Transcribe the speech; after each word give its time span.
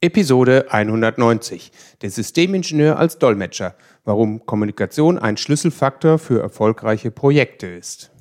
Episode 0.00 0.66
190. 0.70 1.72
Der 2.02 2.10
Systemingenieur 2.10 3.00
als 3.00 3.18
Dolmetscher. 3.18 3.74
Warum 4.04 4.46
Kommunikation 4.46 5.18
ein 5.18 5.36
Schlüsselfaktor 5.36 6.20
für 6.20 6.40
erfolgreiche 6.40 7.10
Projekte 7.10 7.66
ist. 7.66 8.12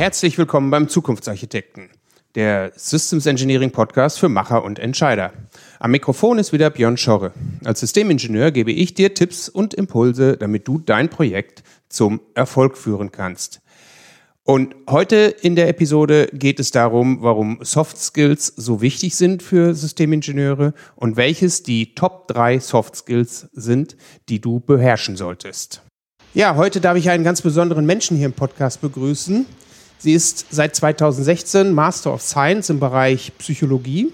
Herzlich 0.00 0.38
willkommen 0.38 0.70
beim 0.70 0.88
Zukunftsarchitekten, 0.88 1.90
der 2.34 2.72
Systems 2.74 3.26
Engineering 3.26 3.70
Podcast 3.70 4.18
für 4.18 4.30
Macher 4.30 4.64
und 4.64 4.78
Entscheider. 4.78 5.34
Am 5.78 5.90
Mikrofon 5.90 6.38
ist 6.38 6.54
wieder 6.54 6.70
Björn 6.70 6.96
Schorre. 6.96 7.34
Als 7.66 7.80
Systemingenieur 7.80 8.50
gebe 8.50 8.72
ich 8.72 8.94
dir 8.94 9.12
Tipps 9.12 9.50
und 9.50 9.74
Impulse, 9.74 10.38
damit 10.38 10.66
du 10.66 10.78
dein 10.78 11.10
Projekt 11.10 11.62
zum 11.90 12.22
Erfolg 12.32 12.78
führen 12.78 13.12
kannst. 13.12 13.60
Und 14.42 14.74
heute 14.88 15.16
in 15.42 15.54
der 15.54 15.68
Episode 15.68 16.28
geht 16.32 16.60
es 16.60 16.70
darum, 16.70 17.18
warum 17.20 17.58
Soft 17.60 17.98
Skills 17.98 18.46
so 18.56 18.80
wichtig 18.80 19.16
sind 19.16 19.42
für 19.42 19.74
Systemingenieure 19.74 20.72
und 20.96 21.18
welches 21.18 21.62
die 21.62 21.94
Top 21.94 22.26
3 22.28 22.58
Soft 22.58 22.96
Skills 22.96 23.50
sind, 23.52 23.98
die 24.30 24.40
du 24.40 24.60
beherrschen 24.60 25.16
solltest. 25.16 25.82
Ja, 26.32 26.56
heute 26.56 26.80
darf 26.80 26.96
ich 26.96 27.10
einen 27.10 27.22
ganz 27.22 27.42
besonderen 27.42 27.84
Menschen 27.84 28.16
hier 28.16 28.24
im 28.24 28.32
Podcast 28.32 28.80
begrüßen. 28.80 29.44
Sie 30.02 30.14
ist 30.14 30.46
seit 30.50 30.74
2016 30.74 31.74
Master 31.74 32.14
of 32.14 32.22
Science 32.22 32.70
im 32.70 32.80
Bereich 32.80 33.32
Psychologie 33.36 34.10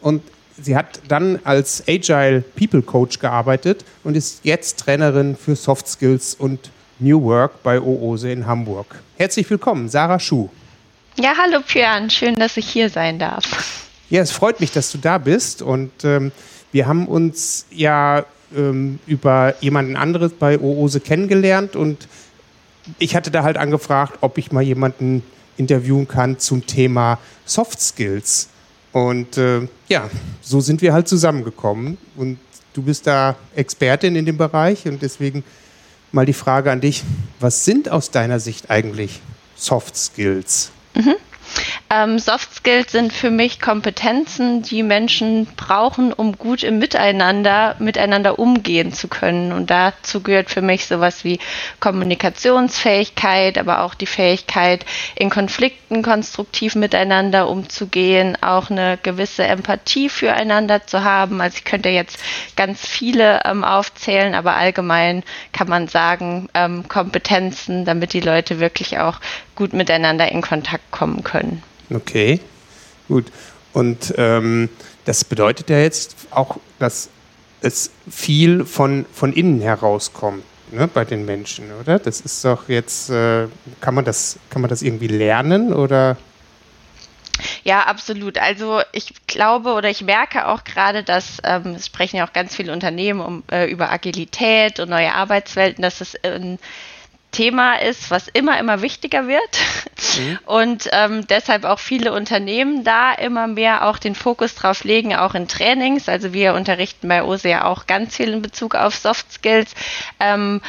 und 0.00 0.22
sie 0.58 0.74
hat 0.74 1.00
dann 1.08 1.38
als 1.44 1.84
Agile 1.86 2.40
People 2.40 2.80
Coach 2.80 3.18
gearbeitet 3.18 3.84
und 4.02 4.16
ist 4.16 4.40
jetzt 4.44 4.78
Trainerin 4.80 5.36
für 5.36 5.54
Soft 5.54 5.88
Skills 5.88 6.34
und 6.34 6.70
New 7.00 7.22
Work 7.22 7.62
bei 7.62 7.78
OOSE 7.78 8.32
in 8.32 8.46
Hamburg. 8.46 8.86
Herzlich 9.18 9.50
willkommen, 9.50 9.90
Sarah 9.90 10.18
Schuh. 10.18 10.48
Ja, 11.16 11.34
hallo 11.36 11.60
Björn, 11.70 12.08
schön, 12.08 12.36
dass 12.36 12.56
ich 12.56 12.70
hier 12.70 12.88
sein 12.88 13.18
darf. 13.18 13.84
Ja, 14.08 14.22
es 14.22 14.30
freut 14.30 14.60
mich, 14.60 14.72
dass 14.72 14.90
du 14.90 14.96
da 14.96 15.18
bist 15.18 15.60
und 15.60 15.92
ähm, 16.04 16.32
wir 16.72 16.86
haben 16.86 17.06
uns 17.08 17.66
ja 17.70 18.24
ähm, 18.56 19.00
über 19.06 19.54
jemanden 19.60 19.96
anderes 19.96 20.32
bei 20.32 20.58
OOSE 20.58 21.00
kennengelernt 21.00 21.76
und 21.76 22.08
ich 22.98 23.16
hatte 23.16 23.30
da 23.30 23.42
halt 23.42 23.56
angefragt, 23.56 24.18
ob 24.20 24.38
ich 24.38 24.52
mal 24.52 24.62
jemanden 24.62 25.22
interviewen 25.56 26.06
kann 26.06 26.38
zum 26.38 26.66
Thema 26.66 27.18
Soft 27.44 27.80
Skills. 27.80 28.48
Und 28.92 29.36
äh, 29.36 29.68
ja, 29.88 30.08
so 30.40 30.60
sind 30.60 30.82
wir 30.82 30.92
halt 30.92 31.08
zusammengekommen. 31.08 31.98
Und 32.16 32.38
du 32.74 32.82
bist 32.82 33.06
da 33.06 33.36
Expertin 33.54 34.16
in 34.16 34.26
dem 34.26 34.36
Bereich 34.36 34.86
und 34.86 35.02
deswegen 35.02 35.44
mal 36.12 36.26
die 36.26 36.32
Frage 36.32 36.70
an 36.70 36.80
dich, 36.80 37.04
was 37.40 37.64
sind 37.64 37.88
aus 37.88 38.10
deiner 38.10 38.40
Sicht 38.40 38.70
eigentlich 38.70 39.20
Soft 39.56 39.96
Skills? 39.96 40.70
Ähm, 41.88 42.18
Soft 42.18 42.52
Skills 42.52 42.90
sind 42.90 43.12
für 43.12 43.30
mich 43.30 43.60
Kompetenzen, 43.60 44.62
die 44.62 44.82
Menschen 44.82 45.46
brauchen, 45.56 46.12
um 46.12 46.36
gut 46.36 46.64
im 46.64 46.78
Miteinander 46.80 47.76
miteinander 47.78 48.40
umgehen 48.40 48.92
zu 48.92 49.06
können. 49.06 49.52
Und 49.52 49.70
dazu 49.70 50.20
gehört 50.20 50.50
für 50.50 50.62
mich 50.62 50.86
sowas 50.86 51.22
wie 51.22 51.38
Kommunikationsfähigkeit, 51.78 53.56
aber 53.56 53.82
auch 53.82 53.94
die 53.94 54.06
Fähigkeit, 54.06 54.84
in 55.14 55.30
Konflikten 55.30 56.02
konstruktiv 56.02 56.74
miteinander 56.74 57.48
umzugehen, 57.48 58.36
auch 58.42 58.68
eine 58.70 58.98
gewisse 59.00 59.44
Empathie 59.44 60.08
füreinander 60.08 60.86
zu 60.88 61.04
haben. 61.04 61.40
Also 61.40 61.58
ich 61.58 61.64
könnte 61.64 61.90
jetzt 61.90 62.18
ganz 62.56 62.84
viele 62.84 63.42
ähm, 63.44 63.62
aufzählen, 63.62 64.34
aber 64.34 64.56
allgemein 64.56 65.22
kann 65.52 65.68
man 65.68 65.86
sagen, 65.86 66.48
ähm, 66.54 66.88
Kompetenzen, 66.88 67.84
damit 67.84 68.12
die 68.12 68.20
Leute 68.20 68.58
wirklich 68.58 68.98
auch 68.98 69.20
gut 69.56 69.72
miteinander 69.72 70.30
in 70.30 70.42
Kontakt 70.42 70.90
kommen 70.90 71.24
können. 71.24 71.62
Okay, 71.92 72.40
gut. 73.08 73.26
Und 73.72 74.14
ähm, 74.16 74.68
das 75.04 75.24
bedeutet 75.24 75.70
ja 75.70 75.78
jetzt 75.78 76.16
auch, 76.30 76.58
dass 76.78 77.08
es 77.60 77.90
viel 78.08 78.64
von, 78.64 79.06
von 79.12 79.32
innen 79.32 79.60
herauskommt 79.60 80.44
ne, 80.70 80.88
bei 80.88 81.04
den 81.04 81.24
Menschen, 81.24 81.72
oder? 81.80 81.98
Das 81.98 82.20
ist 82.20 82.44
doch 82.44 82.68
jetzt, 82.68 83.10
äh, 83.10 83.48
kann, 83.80 83.94
man 83.94 84.04
das, 84.04 84.38
kann 84.50 84.62
man 84.62 84.68
das 84.68 84.82
irgendwie 84.82 85.08
lernen 85.08 85.72
oder? 85.72 86.16
Ja, 87.64 87.82
absolut. 87.82 88.38
Also 88.38 88.80
ich 88.92 89.12
glaube 89.26 89.72
oder 89.72 89.90
ich 89.90 90.02
merke 90.02 90.48
auch 90.48 90.64
gerade, 90.64 91.02
dass 91.02 91.38
ähm, 91.44 91.74
es 91.76 91.86
sprechen 91.86 92.16
ja 92.16 92.26
auch 92.26 92.32
ganz 92.32 92.54
viele 92.54 92.72
Unternehmen 92.72 93.20
um, 93.20 93.42
äh, 93.50 93.70
über 93.70 93.90
Agilität 93.90 94.80
und 94.80 94.88
neue 94.88 95.12
Arbeitswelten, 95.12 95.82
dass 95.82 96.00
es 96.00 96.14
in 96.14 96.58
Thema 97.36 97.74
ist, 97.74 98.10
was 98.10 98.28
immer, 98.28 98.58
immer 98.58 98.80
wichtiger 98.80 99.28
wird 99.28 99.58
mhm. 100.16 100.38
und 100.46 100.88
ähm, 100.92 101.26
deshalb 101.26 101.64
auch 101.64 101.78
viele 101.78 102.14
Unternehmen 102.14 102.82
da 102.82 103.12
immer 103.12 103.46
mehr 103.46 103.86
auch 103.86 103.98
den 103.98 104.14
Fokus 104.14 104.54
drauf 104.54 104.84
legen, 104.84 105.14
auch 105.14 105.34
in 105.34 105.46
Trainings. 105.46 106.08
Also 106.08 106.32
wir 106.32 106.54
unterrichten 106.54 107.08
bei 107.08 107.22
OSE 107.22 107.50
ja 107.50 107.64
auch 107.64 107.86
ganz 107.86 108.16
viel 108.16 108.30
in 108.30 108.40
Bezug 108.40 108.74
auf 108.74 108.94
Soft 108.94 109.30
Skills. 109.30 109.74
Ähm, 110.18 110.62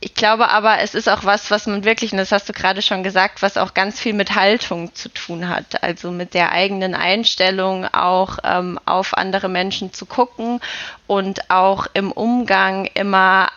ich 0.00 0.14
glaube 0.14 0.48
aber, 0.48 0.80
es 0.80 0.96
ist 0.96 1.08
auch 1.08 1.24
was, 1.24 1.52
was 1.52 1.66
man 1.68 1.84
wirklich, 1.84 2.10
und 2.10 2.18
das 2.18 2.32
hast 2.32 2.48
du 2.48 2.52
gerade 2.52 2.82
schon 2.82 3.04
gesagt, 3.04 3.40
was 3.42 3.56
auch 3.56 3.74
ganz 3.74 4.00
viel 4.00 4.12
mit 4.12 4.34
Haltung 4.34 4.94
zu 4.94 5.08
tun 5.08 5.48
hat. 5.48 5.84
Also 5.84 6.10
mit 6.10 6.34
der 6.34 6.50
eigenen 6.50 6.96
Einstellung 6.96 7.84
auch 7.86 8.38
ähm, 8.42 8.80
auf 8.86 9.16
andere 9.16 9.48
Menschen 9.48 9.92
zu 9.92 10.04
gucken 10.04 10.60
und 11.06 11.48
auch 11.48 11.86
im 11.94 12.10
Umgang 12.10 12.86
immer 12.94 13.48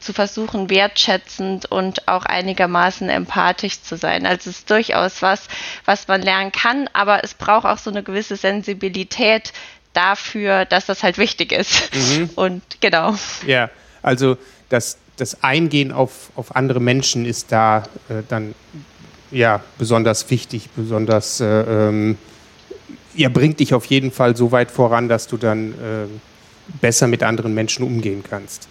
zu 0.00 0.12
versuchen, 0.12 0.70
wertschätzend 0.70 1.70
und 1.70 2.08
auch 2.08 2.24
einigermaßen 2.24 3.08
empathisch 3.08 3.82
zu 3.82 3.96
sein. 3.96 4.26
Also 4.26 4.50
es 4.50 4.58
ist 4.58 4.70
durchaus 4.70 5.22
was, 5.22 5.48
was 5.84 6.08
man 6.08 6.22
lernen 6.22 6.52
kann, 6.52 6.88
aber 6.92 7.24
es 7.24 7.34
braucht 7.34 7.66
auch 7.66 7.78
so 7.78 7.90
eine 7.90 8.02
gewisse 8.02 8.36
Sensibilität 8.36 9.52
dafür, 9.92 10.64
dass 10.64 10.86
das 10.86 11.02
halt 11.02 11.18
wichtig 11.18 11.52
ist. 11.52 11.94
Mhm. 11.94 12.30
Und 12.36 12.62
genau. 12.80 13.14
Ja, 13.46 13.70
also 14.02 14.36
das, 14.68 14.98
das 15.16 15.42
Eingehen 15.42 15.92
auf, 15.92 16.30
auf 16.36 16.54
andere 16.54 16.80
Menschen 16.80 17.24
ist 17.24 17.52
da 17.52 17.84
äh, 18.08 18.22
dann 18.28 18.54
ja 19.30 19.62
besonders 19.78 20.30
wichtig, 20.30 20.70
besonders 20.74 21.40
äh, 21.40 21.46
ähm, 21.46 22.18
ja, 23.14 23.28
bringt 23.28 23.60
dich 23.60 23.74
auf 23.74 23.84
jeden 23.86 24.12
Fall 24.12 24.36
so 24.36 24.52
weit 24.52 24.70
voran, 24.70 25.08
dass 25.08 25.26
du 25.26 25.36
dann 25.36 25.72
äh, 25.72 26.06
besser 26.80 27.06
mit 27.06 27.22
anderen 27.22 27.52
Menschen 27.54 27.84
umgehen 27.84 28.22
kannst. 28.28 28.68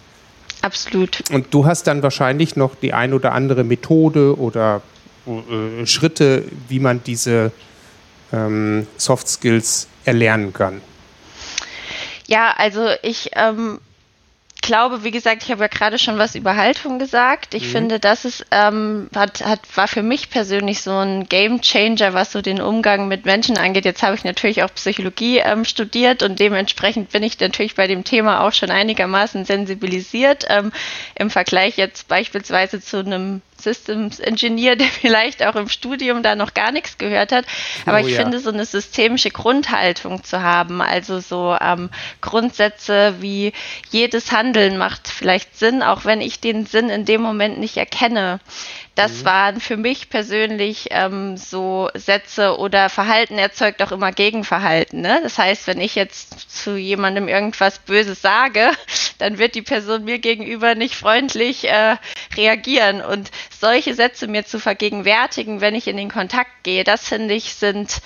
Absolut. 0.62 1.22
Und 1.30 1.52
du 1.54 1.66
hast 1.66 1.86
dann 1.86 2.02
wahrscheinlich 2.02 2.56
noch 2.56 2.74
die 2.74 2.92
ein 2.92 3.12
oder 3.12 3.32
andere 3.32 3.64
Methode 3.64 4.38
oder 4.38 4.82
äh, 5.26 5.86
Schritte, 5.86 6.44
wie 6.68 6.80
man 6.80 7.02
diese 7.04 7.52
ähm, 8.32 8.86
Soft 8.96 9.28
Skills 9.28 9.88
erlernen 10.04 10.52
kann. 10.52 10.80
Ja, 12.26 12.54
also 12.56 12.88
ich 13.02 13.30
ähm, 13.34 13.78
glaube, 14.68 15.02
wie 15.02 15.10
gesagt, 15.10 15.42
ich 15.42 15.50
habe 15.50 15.62
ja 15.62 15.66
gerade 15.66 15.98
schon 15.98 16.18
was 16.18 16.34
über 16.34 16.54
Haltung 16.54 16.98
gesagt. 16.98 17.54
Ich 17.54 17.64
mhm. 17.68 17.70
finde, 17.70 17.98
das 17.98 18.26
ist, 18.26 18.44
ähm, 18.50 19.08
hat, 19.14 19.42
hat, 19.42 19.60
war 19.74 19.88
für 19.88 20.02
mich 20.02 20.28
persönlich 20.28 20.82
so 20.82 20.92
ein 20.92 21.26
Game 21.26 21.62
Changer, 21.62 22.12
was 22.12 22.32
so 22.32 22.42
den 22.42 22.60
Umgang 22.60 23.08
mit 23.08 23.24
Menschen 23.24 23.56
angeht. 23.56 23.86
Jetzt 23.86 24.02
habe 24.02 24.14
ich 24.14 24.24
natürlich 24.24 24.62
auch 24.62 24.74
Psychologie 24.74 25.38
ähm, 25.38 25.64
studiert 25.64 26.22
und 26.22 26.38
dementsprechend 26.38 27.10
bin 27.10 27.22
ich 27.22 27.40
natürlich 27.40 27.76
bei 27.76 27.86
dem 27.86 28.04
Thema 28.04 28.46
auch 28.46 28.52
schon 28.52 28.70
einigermaßen 28.70 29.46
sensibilisiert. 29.46 30.44
Ähm, 30.50 30.70
Im 31.14 31.30
Vergleich 31.30 31.78
jetzt 31.78 32.06
beispielsweise 32.06 32.82
zu 32.82 32.98
einem 32.98 33.40
Systems 33.60 34.20
Engineer, 34.20 34.76
der 34.76 34.88
vielleicht 34.88 35.44
auch 35.44 35.56
im 35.56 35.68
Studium 35.68 36.22
da 36.22 36.36
noch 36.36 36.54
gar 36.54 36.72
nichts 36.72 36.98
gehört 36.98 37.32
hat. 37.32 37.46
Aber 37.86 37.98
oh, 37.98 38.06
ich 38.06 38.14
ja. 38.14 38.20
finde, 38.20 38.38
so 38.38 38.50
eine 38.50 38.64
systemische 38.64 39.30
Grundhaltung 39.30 40.22
zu 40.24 40.42
haben, 40.42 40.80
also 40.80 41.20
so 41.20 41.56
ähm, 41.60 41.90
Grundsätze 42.20 43.16
wie 43.20 43.52
jedes 43.90 44.32
Handeln 44.32 44.57
macht 44.76 45.08
vielleicht 45.08 45.56
Sinn, 45.56 45.82
auch 45.82 46.04
wenn 46.04 46.20
ich 46.20 46.40
den 46.40 46.66
Sinn 46.66 46.88
in 46.88 47.04
dem 47.04 47.20
Moment 47.20 47.58
nicht 47.58 47.76
erkenne. 47.76 48.40
Das 48.94 49.20
mhm. 49.20 49.24
waren 49.24 49.60
für 49.60 49.76
mich 49.76 50.10
persönlich 50.10 50.88
ähm, 50.90 51.36
so 51.36 51.88
Sätze 51.94 52.58
oder 52.58 52.88
Verhalten 52.88 53.38
erzeugt 53.38 53.80
auch 53.82 53.92
immer 53.92 54.10
Gegenverhalten. 54.10 55.00
Ne? 55.00 55.20
Das 55.22 55.38
heißt, 55.38 55.66
wenn 55.68 55.80
ich 55.80 55.94
jetzt 55.94 56.50
zu 56.50 56.76
jemandem 56.76 57.28
irgendwas 57.28 57.78
Böses 57.78 58.20
sage, 58.20 58.72
dann 59.18 59.38
wird 59.38 59.54
die 59.54 59.62
Person 59.62 60.04
mir 60.04 60.18
gegenüber 60.18 60.74
nicht 60.74 60.96
freundlich 60.96 61.68
äh, 61.68 61.96
reagieren. 62.36 63.00
Und 63.00 63.30
solche 63.60 63.94
Sätze 63.94 64.26
mir 64.26 64.44
zu 64.44 64.58
vergegenwärtigen, 64.58 65.60
wenn 65.60 65.76
ich 65.76 65.86
in 65.86 65.96
den 65.96 66.10
Kontakt 66.10 66.64
gehe, 66.64 66.82
das 66.82 67.06
finde 67.08 67.34
ich 67.34 67.54
sind 67.54 68.00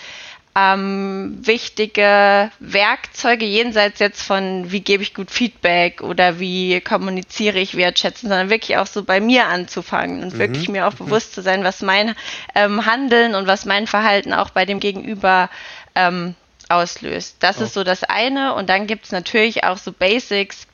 ähm, 0.54 1.38
wichtige 1.40 2.50
Werkzeuge 2.60 3.46
jenseits 3.46 4.00
jetzt 4.00 4.22
von, 4.22 4.70
wie 4.70 4.80
gebe 4.80 5.02
ich 5.02 5.14
gut 5.14 5.30
Feedback 5.30 6.02
oder 6.02 6.38
wie 6.40 6.80
kommuniziere 6.80 7.58
ich 7.58 7.76
wertschätzen, 7.76 8.28
sondern 8.28 8.50
wirklich 8.50 8.76
auch 8.76 8.86
so 8.86 9.02
bei 9.02 9.20
mir 9.20 9.46
anzufangen 9.46 10.22
und 10.22 10.34
mhm. 10.34 10.38
wirklich 10.38 10.68
mir 10.68 10.86
auch 10.86 10.94
bewusst 10.94 11.34
zu 11.34 11.40
sein, 11.40 11.64
was 11.64 11.80
mein 11.80 12.14
ähm, 12.54 12.84
Handeln 12.84 13.34
und 13.34 13.46
was 13.46 13.64
mein 13.64 13.86
Verhalten 13.86 14.34
auch 14.34 14.50
bei 14.50 14.66
dem 14.66 14.78
Gegenüber 14.78 15.48
ähm, 15.94 16.34
auslöst. 16.68 17.36
Das 17.40 17.58
oh. 17.58 17.64
ist 17.64 17.74
so 17.74 17.84
das 17.84 18.04
eine. 18.04 18.54
Und 18.54 18.68
dann 18.68 18.86
gibt 18.86 19.06
es 19.06 19.12
natürlich 19.12 19.64
auch 19.64 19.78
so 19.78 19.92
Basics, 19.92 20.66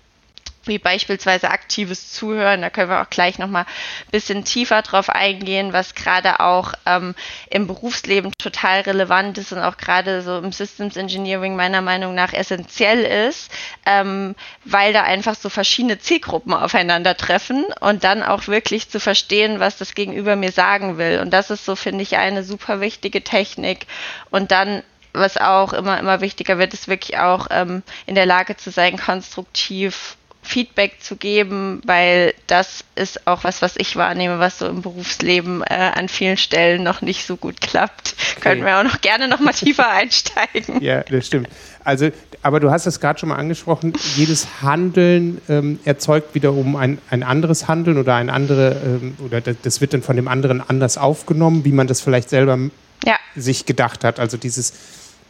wie 0.69 0.79
beispielsweise 0.79 1.51
aktives 1.51 2.13
Zuhören. 2.13 2.63
Da 2.63 2.71
können 2.71 2.91
wir 2.91 3.01
auch 3.03 3.11
gleich 3.11 3.39
nochmal 3.39 3.65
ein 3.65 4.11
bisschen 4.11 4.45
tiefer 4.45 4.83
drauf 4.83 5.11
eingehen, 5.11 5.73
was 5.73 5.95
gerade 5.95 6.41
auch 6.41 6.75
ähm, 6.87 7.15
im 7.51 7.67
Berufsleben 7.67 8.33
total 8.39 8.83
relevant 8.83 9.39
ist 9.39 9.53
und 9.53 9.59
auch 9.59 9.77
gerade 9.77 10.23
so 10.23 10.39
im 10.39 10.53
Systems 10.53 10.97
Engineering 10.97 11.57
meiner 11.57 11.81
Meinung 11.81 12.15
nach 12.15 12.33
essentiell 12.33 13.01
ist, 13.29 13.51
ähm, 13.87 14.35
weil 14.65 14.93
da 14.93 15.03
einfach 15.03 15.35
so 15.35 15.49
verschiedene 15.49 15.99
Zielgruppen 15.99 16.53
aufeinandertreffen 16.53 17.65
und 17.81 18.05
dann 18.05 18.23
auch 18.23 18.47
wirklich 18.47 18.91
zu 18.91 19.01
verstehen, 19.01 19.61
was 19.61 19.79
das 19.79 19.95
Gegenüber 19.95 20.37
mir 20.37 20.53
sagen 20.53 20.99
will. 20.99 21.21
Und 21.21 21.31
das 21.31 21.51
ist 21.51 21.65
so, 21.65 21.75
finde 21.75 22.03
ich, 22.03 22.17
eine 22.17 22.45
super 22.45 22.81
wichtige 22.81 23.25
Technik. 23.25 23.87
Und 24.31 24.51
dann 24.51 24.83
was 25.13 25.37
auch 25.37 25.73
immer, 25.73 25.99
immer 25.99 26.21
wichtiger 26.21 26.59
wird, 26.59 26.75
ist 26.75 26.89
wirklich 26.89 27.19
auch 27.19 27.49
ähm, 27.51 27.83
in 28.07 28.15
der 28.15 28.27
Lage 28.27 28.57
zu 28.57 28.71
sein, 28.71 28.99
konstruktiv 28.99 30.17
Feedback 30.49 31.03
zu 31.03 31.17
geben, 31.17 31.83
weil 31.85 32.33
das 32.47 32.83
ist 32.95 33.27
auch 33.27 33.45
was, 33.45 33.61
was 33.61 33.75
ich 33.77 33.97
wahrnehme, 33.97 34.39
was 34.39 34.59
so 34.59 34.67
im 34.67 34.81
Berufsleben 34.81 35.63
äh, 35.63 35.75
an 35.75 36.09
vielen 36.09 36.39
Stellen 36.39 36.83
noch 36.83 37.03
nicht 37.03 37.27
so 37.27 37.37
gut 37.37 37.61
klappt. 37.61 38.15
Okay. 38.17 38.41
Können 38.41 38.65
wir 38.65 38.79
auch 38.79 38.83
noch 38.83 39.03
gerne 39.03 39.29
noch 39.29 39.41
mal 39.41 39.53
tiefer 39.53 39.91
einsteigen. 39.91 40.81
Ja, 40.81 41.03
das 41.03 41.27
stimmt. 41.27 41.49
Also, 41.85 42.09
aber 42.41 42.61
du 42.61 42.71
hast 42.71 42.87
es 42.87 42.99
gerade 42.99 43.19
schon 43.19 43.29
mal 43.29 43.37
angesprochen, 43.37 43.93
jedes 44.17 44.47
Handeln 44.63 45.43
ähm, 45.51 45.81
erzeugt 45.85 46.35
wiederum 46.35 46.77
ein, 46.77 46.97
ein 47.11 47.23
anderes 47.23 47.69
Handeln 47.69 47.99
oder 47.99 48.15
ein 48.15 48.31
andere, 48.31 48.75
ähm, 48.83 49.17
oder 49.19 49.43
das 49.43 49.83
wird 49.83 49.93
dann 49.93 50.03
von 50.03 50.17
dem 50.17 50.29
anderen 50.29 50.63
anders 50.67 50.97
aufgenommen, 50.97 51.67
wie 51.67 51.73
man 51.73 51.87
das 51.87 52.01
vielleicht 52.01 52.31
selber 52.31 52.59
ja. 53.05 53.17
sich 53.37 53.67
gedacht 53.67 54.03
hat. 54.03 54.19
Also 54.19 54.39
dieses, 54.39 54.73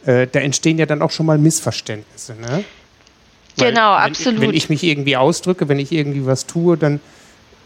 äh, 0.05 0.27
da 0.27 0.39
entstehen 0.39 0.77
ja 0.77 0.85
dann 0.85 1.01
auch 1.01 1.11
schon 1.11 1.25
mal 1.25 1.37
Missverständnisse, 1.37 2.35
ne? 2.35 2.63
Genau, 3.59 3.95
wenn, 3.95 4.03
absolut. 4.03 4.41
Wenn 4.41 4.53
ich 4.53 4.69
mich 4.69 4.83
irgendwie 4.83 5.17
ausdrücke, 5.17 5.67
wenn 5.69 5.79
ich 5.79 5.91
irgendwie 5.91 6.25
was 6.25 6.45
tue, 6.45 6.77
dann 6.77 6.99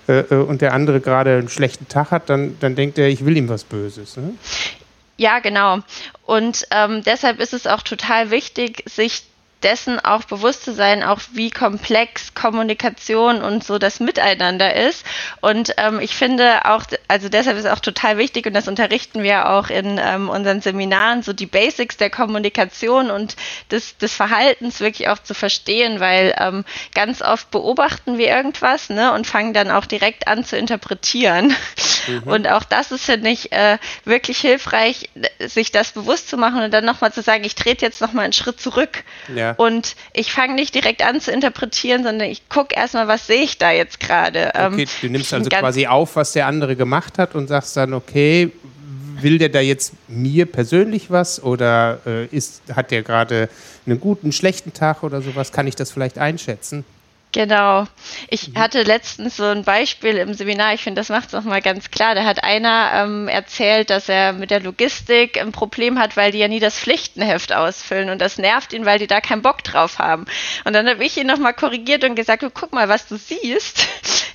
äh, 0.07 0.19
äh, 0.19 0.35
und 0.35 0.61
der 0.61 0.73
andere 0.73 0.99
gerade 0.99 1.37
einen 1.37 1.49
schlechten 1.49 1.87
Tag 1.87 2.11
hat, 2.11 2.29
dann, 2.29 2.57
dann 2.59 2.75
denkt 2.75 2.97
er, 2.97 3.07
ich 3.07 3.25
will 3.25 3.37
ihm 3.37 3.47
was 3.47 3.63
Böses. 3.63 4.17
Ne? 4.17 4.33
Ja, 5.17 5.39
genau. 5.39 5.79
Und 6.25 6.67
ähm, 6.71 7.03
deshalb 7.05 7.39
ist 7.39 7.53
es 7.53 7.67
auch 7.67 7.81
total 7.83 8.29
wichtig, 8.29 8.83
sich 8.85 9.23
dessen 9.63 10.00
auch 10.00 10.24
bewusst 10.25 10.63
zu 10.63 10.74
sein, 10.74 11.04
auch 11.04 11.19
wie 11.31 11.50
komplex 11.50 12.33
Kommunikation 12.33 13.42
und 13.42 13.63
so 13.63 13.80
das 13.80 14.00
Miteinander 14.00 14.75
ist. 14.75 15.06
Und 15.42 15.74
ähm, 15.77 16.00
ich 16.00 16.15
finde 16.15 16.65
auch, 16.65 16.83
also 17.07 17.30
deshalb 17.30 17.57
ist 17.57 17.65
es 17.65 17.71
auch 17.71 17.80
total 17.80 18.18
wichtig 18.18 18.45
und 18.45 18.54
das 18.54 18.68
unterrichten 18.68 19.24
wir 19.24 19.50
auch 19.50 19.69
in 19.69 20.00
ähm, 20.04 20.30
unseren 20.30 20.62
Seminaren, 20.62 21.24
so 21.24 21.33
die 21.33 21.45
Basics 21.45 21.98
der 21.98 22.10
Kommunikation 22.10 23.10
und 23.10 23.36
des, 23.71 23.98
des 23.98 24.13
Verhaltens 24.13 24.80
wirklich 24.80 25.07
auch 25.10 25.19
zu 25.19 25.33
verstehen, 25.33 26.00
weil 26.00 26.36
ähm, 26.38 26.65
ganz 26.94 27.21
oft 27.21 27.51
beobachten 27.51 28.18
wir 28.18 28.27
irgendwas 28.27 28.89
ne, 28.89 29.13
und 29.13 29.27
fangen 29.27 29.54
dann 29.54 29.71
auch 29.71 29.86
direkt 29.86 30.27
an 30.27 30.44
zu 30.44 30.57
interpretieren. 30.57 31.56
Mhm. 32.07 32.24
Und 32.24 32.48
auch 32.50 32.63
das 32.63 32.92
ist, 32.92 33.06
finde 33.06 33.30
ich, 33.30 33.51
äh, 33.51 33.77
wirklich 34.04 34.39
hilfreich, 34.39 35.10
sich 35.39 35.71
das 35.71 35.92
bewusst 35.92 36.30
zu 36.30 36.38
machen 36.38 36.62
und 36.62 36.74
dann 36.74 36.86
nochmal 36.86 37.13
zu 37.13 37.21
sagen, 37.21 37.44
ich 37.44 37.56
trete 37.56 37.86
jetzt 37.86 38.01
nochmal 38.01 38.25
einen 38.25 38.33
Schritt 38.33 38.60
zurück. 38.60 39.04
Ja. 39.33 39.52
Und 39.57 39.95
ich 40.13 40.31
fange 40.31 40.55
nicht 40.55 40.75
direkt 40.75 41.03
an 41.03 41.19
zu 41.19 41.31
interpretieren, 41.31 42.03
sondern 42.03 42.29
ich 42.29 42.50
gucke 42.50 42.75
erstmal, 42.75 43.07
was 43.07 43.27
sehe 43.27 43.44
ich 43.44 43.57
da 43.57 43.71
jetzt 43.71 44.00
gerade. 44.00 44.51
Ähm, 44.55 44.73
okay, 44.73 44.88
du 45.01 45.09
nimmst 45.09 45.33
also 45.33 45.50
quasi 45.50 45.88
auf, 45.88 46.15
was 46.15 46.33
der 46.33 46.47
andere 46.47 46.75
gemacht 46.75 47.17
hat 47.17 47.35
und 47.35 47.47
sagst 47.47 47.77
dann, 47.77 47.94
okay, 47.94 48.51
will 49.21 49.38
der 49.38 49.50
da 49.50 49.59
jetzt 49.59 49.94
mir 50.07 50.45
persönlich 50.45 51.09
was 51.09 51.41
oder 51.41 52.00
äh, 52.05 52.25
ist, 52.25 52.61
hat 52.75 52.91
der 52.91 53.03
gerade 53.03 53.50
einen 53.85 54.00
guten, 54.00 54.31
schlechten 54.31 54.73
Tag 54.73 55.03
oder 55.03 55.21
sowas? 55.21 55.51
Kann 55.51 55.67
ich 55.67 55.75
das 55.75 55.91
vielleicht 55.91 56.17
einschätzen? 56.17 56.85
Genau. 57.33 57.88
Ich 58.30 58.50
mhm. 58.50 58.59
hatte 58.59 58.83
letztens 58.83 59.38
so 59.38 59.44
ein 59.45 59.63
Beispiel 59.63 60.18
im 60.18 60.35
Seminar, 60.35 60.75
ich 60.75 60.83
finde, 60.83 61.01
das 61.01 61.09
macht 61.09 61.27
es 61.27 61.33
nochmal 61.33 61.62
ganz 61.63 61.89
klar. 61.89 62.13
Da 62.13 62.25
hat 62.25 62.44
einer 62.44 62.91
ähm, 62.94 63.27
erzählt, 63.27 63.89
dass 63.89 64.07
er 64.07 64.33
mit 64.33 64.51
der 64.51 64.59
Logistik 64.59 65.41
ein 65.41 65.51
Problem 65.51 65.97
hat, 65.97 66.15
weil 66.15 66.31
die 66.31 66.38
ja 66.38 66.47
nie 66.47 66.59
das 66.59 66.80
Pflichtenheft 66.80 67.51
ausfüllen 67.51 68.12
und 68.12 68.21
das 68.21 68.38
nervt 68.38 68.71
ihn, 68.71 68.85
weil 68.85 69.00
die 69.00 69.07
da 69.07 69.19
keinen 69.19 69.41
Bock 69.41 69.63
drauf 69.63 69.97
haben. 69.97 70.25
Und 70.63 70.74
dann 70.74 70.88
habe 70.88 71.03
ich 71.03 71.18
ihn 71.18 71.25
nochmal 71.25 71.56
korrigiert 71.56 72.03
und 72.03 72.13
gesagt, 72.13 72.45
guck 72.53 72.71
mal, 72.71 72.88
was 72.88 73.07
du 73.07 73.18
siehst, 73.18 73.88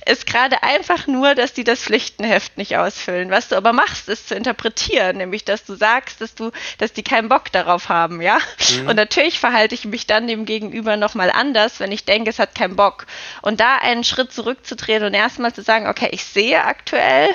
ist 0.09 0.25
gerade 0.25 0.63
einfach 0.63 1.07
nur, 1.07 1.35
dass 1.35 1.53
die 1.53 1.63
das 1.63 1.81
Pflichtenheft 1.81 2.57
nicht 2.57 2.77
ausfüllen. 2.77 3.29
Was 3.29 3.49
du 3.49 3.55
aber 3.55 3.73
machst, 3.73 4.09
ist 4.09 4.27
zu 4.27 4.35
interpretieren, 4.35 5.17
nämlich, 5.17 5.45
dass 5.45 5.63
du 5.63 5.75
sagst, 5.75 6.21
dass 6.21 6.35
du, 6.35 6.51
dass 6.77 6.93
die 6.93 7.03
keinen 7.03 7.29
Bock 7.29 7.51
darauf 7.51 7.89
haben, 7.89 8.21
ja. 8.21 8.39
Mhm. 8.81 8.89
Und 8.89 8.95
natürlich 8.95 9.39
verhalte 9.39 9.75
ich 9.75 9.85
mich 9.85 10.07
dann 10.07 10.27
dem 10.27 10.45
Gegenüber 10.45 10.97
nochmal 10.97 11.31
anders, 11.31 11.79
wenn 11.79 11.91
ich 11.91 12.05
denke, 12.05 12.29
es 12.29 12.39
hat 12.39 12.55
keinen 12.55 12.75
Bock. 12.75 13.05
Und 13.41 13.59
da 13.59 13.77
einen 13.77 14.03
Schritt 14.03 14.33
zurückzutreten 14.33 15.07
und 15.07 15.13
erstmal 15.13 15.53
zu 15.53 15.61
sagen, 15.61 15.87
okay, 15.87 16.09
ich 16.11 16.23
sehe 16.23 16.63
aktuell 16.63 17.29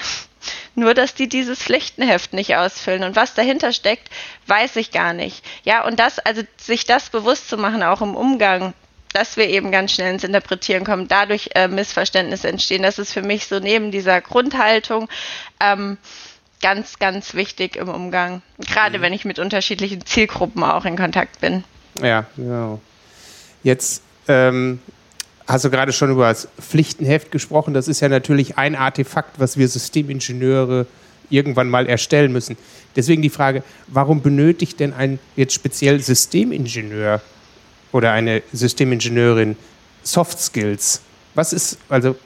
nur, 0.75 0.95
dass 0.95 1.15
die 1.15 1.29
dieses 1.29 1.61
Pflichtenheft 1.61 2.33
nicht 2.33 2.57
ausfüllen. 2.57 3.05
Und 3.05 3.17
was 3.17 3.35
dahinter 3.35 3.73
steckt, 3.73 4.11
weiß 4.47 4.77
ich 4.77 4.91
gar 4.91 5.13
nicht. 5.13 5.45
Ja, 5.65 5.85
und 5.87 5.99
das, 5.99 6.19
also 6.19 6.43
sich 6.57 6.85
das 6.85 7.11
bewusst 7.11 7.49
zu 7.49 7.57
machen, 7.57 7.83
auch 7.83 8.03
im 8.03 8.17
Umgang, 8.17 8.75
dass 9.15 9.37
wir 9.37 9.49
eben 9.49 9.71
ganz 9.71 9.93
schnell 9.93 10.13
ins 10.13 10.25
Interpretieren 10.25 10.85
kommen, 10.85 11.07
dadurch 11.09 11.51
äh, 11.55 11.69
Missverständnisse 11.69 12.49
entstehen. 12.49 12.83
Das 12.83 12.99
ist 12.99 13.13
für 13.13 13.23
mich 13.23 13.47
so 13.47 13.61
neben 13.61 13.93
dieser 13.93 14.21
Grundhaltung 14.21 15.09
ähm, 15.61 15.99
ganz, 16.61 16.99
ganz 16.99 17.35
wichtig 17.35 17.77
im 17.77 17.89
Umgang. 17.89 18.43
Gerade 18.59 18.99
mhm. 18.99 19.03
wenn 19.03 19.13
ich 19.13 19.25
mit 19.25 19.39
unterschiedlichen 19.39 20.05
Zielgruppen 20.05 20.65
auch 20.65 20.85
in 20.85 20.97
Kontakt 20.97 21.41
bin. 21.41 21.63
Ja, 22.03 22.27
genau. 22.37 22.81
Jetzt 23.63 24.03
ähm, 24.27 24.81
hast 25.47 25.65
du 25.65 25.71
gerade 25.71 25.93
schon 25.93 26.11
über 26.11 26.29
das 26.29 26.49
Pflichtenheft 26.61 27.31
gesprochen. 27.31 27.73
Das 27.73 27.87
ist 27.87 28.01
ja 28.01 28.09
natürlich 28.09 28.59
ein 28.59 28.75
Artefakt, 28.75 29.39
was 29.39 29.57
wir 29.57 29.69
Systemingenieure 29.69 30.87
irgendwann 31.31 31.71
mal 31.71 31.87
erstellen 31.87 32.33
müssen. 32.33 32.57
Deswegen 32.97 33.23
die 33.23 33.31
Frage, 33.31 33.63
warum 33.87 34.23
benötigt 34.23 34.81
denn 34.81 34.93
ein 34.93 35.21
jetzt 35.37 35.55
speziell 35.55 36.01
Systemingenieur 36.01 37.21
oder 37.95 38.13
eine 38.13 38.43
Systemingenieurin 38.53 39.57
Soft 40.03 40.41
Skills? 40.41 41.01
Was 41.35 41.53
ist, 41.53 41.79
also, 41.89 42.17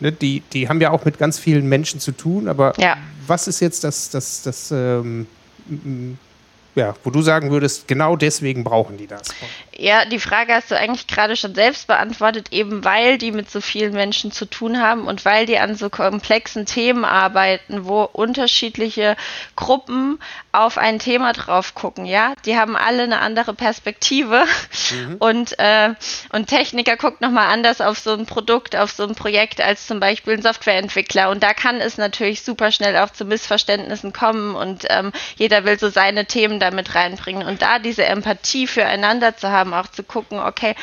ne, 0.00 0.12
die, 0.12 0.42
die 0.52 0.68
haben 0.68 0.80
ja 0.80 0.90
auch 0.90 1.04
mit 1.04 1.18
ganz 1.18 1.38
vielen 1.38 1.68
Menschen 1.68 1.98
zu 2.00 2.12
tun, 2.12 2.48
aber 2.48 2.72
ja. 2.78 2.96
was 3.26 3.48
ist 3.48 3.60
jetzt 3.60 3.82
das, 3.84 4.10
das, 4.10 4.42
das 4.42 4.70
ähm, 4.70 5.26
ja, 6.74 6.94
wo 7.02 7.10
du 7.10 7.20
sagen 7.20 7.50
würdest, 7.50 7.88
genau 7.88 8.16
deswegen 8.16 8.64
brauchen 8.64 8.96
die 8.96 9.08
das? 9.08 9.28
Ja, 9.82 10.04
die 10.04 10.20
Frage 10.20 10.54
hast 10.54 10.70
du 10.70 10.78
eigentlich 10.78 11.08
gerade 11.08 11.34
schon 11.34 11.56
selbst 11.56 11.88
beantwortet, 11.88 12.52
eben 12.52 12.84
weil 12.84 13.18
die 13.18 13.32
mit 13.32 13.50
so 13.50 13.60
vielen 13.60 13.94
Menschen 13.94 14.30
zu 14.30 14.44
tun 14.46 14.80
haben 14.80 15.08
und 15.08 15.24
weil 15.24 15.44
die 15.44 15.58
an 15.58 15.74
so 15.74 15.90
komplexen 15.90 16.66
Themen 16.66 17.04
arbeiten, 17.04 17.84
wo 17.84 18.04
unterschiedliche 18.04 19.16
Gruppen 19.56 20.20
auf 20.52 20.78
ein 20.78 21.00
Thema 21.00 21.32
drauf 21.32 21.74
gucken, 21.74 22.06
ja. 22.06 22.34
Die 22.44 22.56
haben 22.56 22.76
alle 22.76 23.02
eine 23.02 23.18
andere 23.18 23.54
Perspektive 23.54 24.44
mhm. 24.92 25.16
und, 25.18 25.58
äh, 25.58 25.94
und 26.30 26.46
Techniker 26.46 26.96
guckt 26.96 27.20
nochmal 27.20 27.48
anders 27.48 27.80
auf 27.80 27.98
so 27.98 28.12
ein 28.12 28.24
Produkt, 28.24 28.76
auf 28.76 28.92
so 28.92 29.02
ein 29.02 29.16
Projekt 29.16 29.60
als 29.60 29.88
zum 29.88 29.98
Beispiel 29.98 30.34
ein 30.34 30.42
Softwareentwickler. 30.42 31.28
Und 31.30 31.42
da 31.42 31.54
kann 31.54 31.80
es 31.80 31.98
natürlich 31.98 32.42
super 32.42 32.70
schnell 32.70 32.96
auch 32.98 33.10
zu 33.10 33.24
Missverständnissen 33.24 34.12
kommen 34.12 34.54
und 34.54 34.84
ähm, 34.90 35.10
jeder 35.34 35.64
will 35.64 35.76
so 35.76 35.88
seine 35.88 36.26
Themen 36.26 36.60
damit 36.60 36.94
reinbringen. 36.94 37.48
Und 37.48 37.62
da 37.62 37.80
diese 37.80 38.04
Empathie 38.04 38.68
füreinander 38.68 39.36
zu 39.36 39.50
haben, 39.50 39.71
auch 39.72 39.88
zu 39.88 40.02
gucken, 40.02 40.38
okay, 40.38 40.74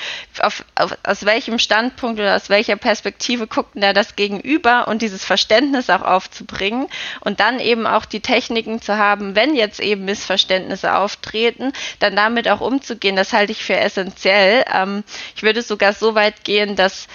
auf, 0.42 0.64
auf, 0.76 0.98
aus 1.04 1.26
welchem 1.26 1.60
Standpunkt 1.60 2.20
oder 2.20 2.36
aus 2.36 2.50
welcher 2.50 2.76
Perspektive 2.76 3.48
guckt 3.48 3.76
denn 3.76 3.82
da 3.82 3.94
das 3.94 4.16
Gegenüber 4.16 4.88
und 4.88 5.02
dieses 5.02 5.26
Verständnis 5.26 5.90
auch 5.90 6.02
aufzubringen 6.02 6.88
und 7.22 7.40
dann 7.40 7.60
eben 7.60 7.88
auch 7.88 8.06
die 8.06 8.22
Techniken 8.22 8.82
zu 8.82 8.98
haben, 8.98 9.36
wenn 9.36 9.56
jetzt 9.56 9.80
eben 9.80 10.06
Missverständnisse 10.06 10.96
auftreten, 10.96 11.74
dann 12.00 12.16
damit 12.16 12.50
auch 12.50 12.62
umzugehen, 12.62 13.16
das 13.16 13.34
halte 13.34 13.52
ich 13.52 13.64
für 13.64 13.78
essentiell. 13.78 14.66
Ähm, 14.74 15.04
ich 15.36 15.44
würde 15.44 15.62
sogar 15.62 15.94
so 15.94 16.16
weit 16.16 16.44
gehen, 16.44 16.76
dass 16.76 17.08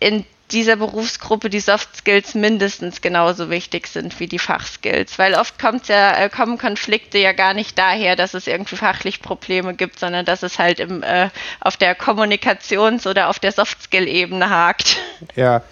in 0.00 0.24
dieser 0.52 0.76
Berufsgruppe 0.76 1.50
die 1.50 1.60
Soft 1.60 1.96
Skills 1.96 2.34
mindestens 2.34 3.00
genauso 3.00 3.50
wichtig 3.50 3.86
sind 3.86 4.18
wie 4.20 4.26
die 4.26 4.38
Fachskills. 4.38 5.18
Weil 5.18 5.34
oft 5.34 5.58
kommt 5.58 5.88
ja, 5.88 6.16
äh, 6.16 6.28
kommen 6.28 6.58
Konflikte 6.58 7.18
ja 7.18 7.32
gar 7.32 7.54
nicht 7.54 7.78
daher, 7.78 8.16
dass 8.16 8.34
es 8.34 8.46
irgendwie 8.46 8.76
fachlich 8.76 9.22
Probleme 9.22 9.74
gibt, 9.74 9.98
sondern 9.98 10.24
dass 10.24 10.42
es 10.42 10.58
halt 10.58 10.80
im, 10.80 11.02
äh, 11.02 11.28
auf 11.60 11.76
der 11.76 11.96
Kommunikations- 11.96 13.06
oder 13.06 13.28
auf 13.28 13.38
der 13.38 13.52
Soft 13.52 13.82
Skill-Ebene 13.82 14.50
hakt. 14.50 14.98
Ja. 15.36 15.62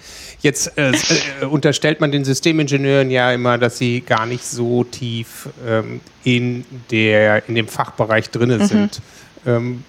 Jetzt 0.40 0.78
äh, 0.78 0.92
äh, 0.92 1.44
unterstellt 1.46 2.00
man 2.00 2.12
den 2.12 2.24
Systemingenieuren 2.24 3.10
ja 3.10 3.32
immer, 3.32 3.58
dass 3.58 3.78
sie 3.78 4.02
gar 4.02 4.24
nicht 4.24 4.44
so 4.44 4.84
tief 4.84 5.48
ähm, 5.66 6.00
in, 6.22 6.64
der, 6.90 7.48
in 7.48 7.56
dem 7.56 7.66
Fachbereich 7.66 8.30
drin 8.30 8.56
mhm. 8.56 8.66
sind. 8.66 9.00
Ähm, 9.46 9.84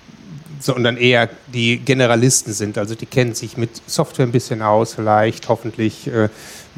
sondern 0.60 0.98
eher 0.98 1.30
die 1.54 1.78
Generalisten 1.78 2.54
sind. 2.54 2.78
Also 2.78 2.96
die 2.96 3.06
kennen 3.06 3.34
sich 3.34 3.58
mit 3.58 3.70
Software 3.88 4.26
ein 4.26 4.32
bisschen 4.32 4.62
aus, 4.62 4.94
vielleicht 4.94 5.48
hoffentlich 5.50 6.08
äh, 6.08 6.24
ein 6.24 6.30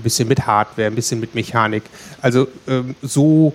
bisschen 0.03 0.27
mit 0.27 0.45
Hardware, 0.45 0.87
ein 0.87 0.95
bisschen 0.95 1.19
mit 1.19 1.35
Mechanik. 1.35 1.83
Also 2.21 2.47
ähm, 2.67 2.95
so, 3.01 3.53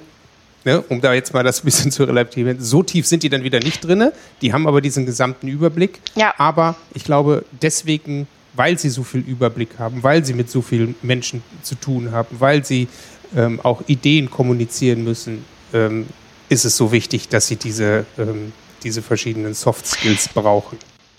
ne, 0.65 0.83
um 0.89 1.01
da 1.01 1.15
jetzt 1.15 1.33
mal 1.33 1.45
das 1.45 1.61
ein 1.61 1.65
bisschen 1.65 1.91
zu 1.91 2.05
relativieren, 2.05 2.61
so 2.61 2.83
tief 2.83 3.07
sind 3.07 3.23
die 3.23 3.29
dann 3.29 3.45
wieder 3.45 3.61
nicht 3.61 3.85
drin. 3.85 4.11
Die 4.43 4.53
haben 4.53 4.67
aber 4.67 4.81
diesen 4.81 5.07
gesamten 5.07 5.49
Überblick. 5.49 6.01
Ja. 6.17 6.35
Aber 6.39 6.77
ich 6.95 7.05
glaube, 7.05 7.45
deswegen, 7.63 8.27
weil 8.55 8.79
sie 8.79 8.91
so 8.91 9.05
viel 9.05 9.21
Überblick 9.21 9.79
haben, 9.79 10.03
weil 10.03 10.25
sie 10.25 10.35
mit 10.35 10.51
so 10.51 10.61
vielen 10.61 10.97
Menschen 11.03 11.43
zu 11.63 11.77
tun 11.77 12.11
haben, 12.11 12.37
weil 12.39 12.65
sie 12.65 12.89
ähm, 13.37 13.61
auch 13.63 13.83
Ideen 13.87 14.31
kommunizieren 14.31 15.05
müssen, 15.05 15.45
ähm, 15.73 16.07
ist 16.49 16.65
es 16.65 16.77
so 16.77 16.93
wichtig, 16.93 17.29
dass 17.29 17.49
sie 17.49 17.57
diese 17.57 18.07
ähm, 18.19 18.53
diese 18.83 19.03
verschiedenen 19.03 19.55
Soft 19.55 19.87
Skills 19.87 20.29
brauchen. 20.29 20.79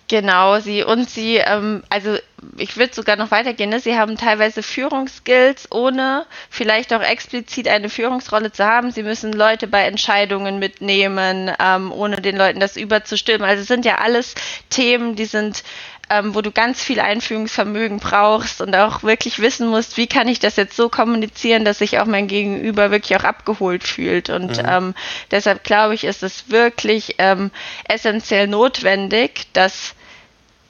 Genau, 0.09 0.59
sie 0.61 0.83
und 0.83 1.09
sie, 1.09 1.35
ähm, 1.35 1.83
also 1.89 2.17
ich 2.57 2.77
würde 2.77 2.93
sogar 2.93 3.17
noch 3.17 3.29
weitergehen, 3.29 3.69
ne? 3.69 3.81
sie 3.81 3.97
haben 3.97 4.15
teilweise 4.15 4.63
Führungsskills, 4.63 5.69
ohne 5.69 6.25
vielleicht 6.49 6.93
auch 6.93 7.01
explizit 7.01 7.67
eine 7.67 7.89
Führungsrolle 7.89 8.53
zu 8.53 8.63
haben. 8.63 8.91
Sie 8.91 9.03
müssen 9.03 9.33
Leute 9.33 9.67
bei 9.67 9.83
Entscheidungen 9.83 10.59
mitnehmen, 10.59 11.51
ähm, 11.59 11.91
ohne 11.91 12.21
den 12.21 12.37
Leuten 12.37 12.61
das 12.61 12.77
überzustimmen. 12.77 13.43
Also 13.43 13.63
es 13.63 13.67
sind 13.67 13.83
ja 13.83 13.97
alles 13.97 14.35
Themen, 14.69 15.17
die 15.17 15.25
sind 15.25 15.63
ähm, 16.09 16.33
wo 16.35 16.41
du 16.41 16.51
ganz 16.51 16.83
viel 16.83 16.99
Einführungsvermögen 16.99 17.99
brauchst 17.99 18.61
und 18.61 18.75
auch 18.75 19.03
wirklich 19.03 19.39
wissen 19.39 19.67
musst, 19.67 19.97
wie 19.97 20.07
kann 20.07 20.27
ich 20.27 20.39
das 20.39 20.55
jetzt 20.55 20.75
so 20.75 20.89
kommunizieren, 20.89 21.65
dass 21.65 21.79
sich 21.79 21.99
auch 21.99 22.05
mein 22.05 22.27
Gegenüber 22.27 22.91
wirklich 22.91 23.19
auch 23.19 23.25
abgeholt 23.25 23.83
fühlt. 23.83 24.29
Und 24.29 24.57
mhm. 24.57 24.69
ähm, 24.69 24.95
deshalb 25.31 25.63
glaube 25.63 25.95
ich, 25.95 26.03
ist 26.03 26.23
es 26.23 26.49
wirklich 26.49 27.15
ähm, 27.17 27.51
essentiell 27.87 28.47
notwendig, 28.47 29.47
dass 29.53 29.95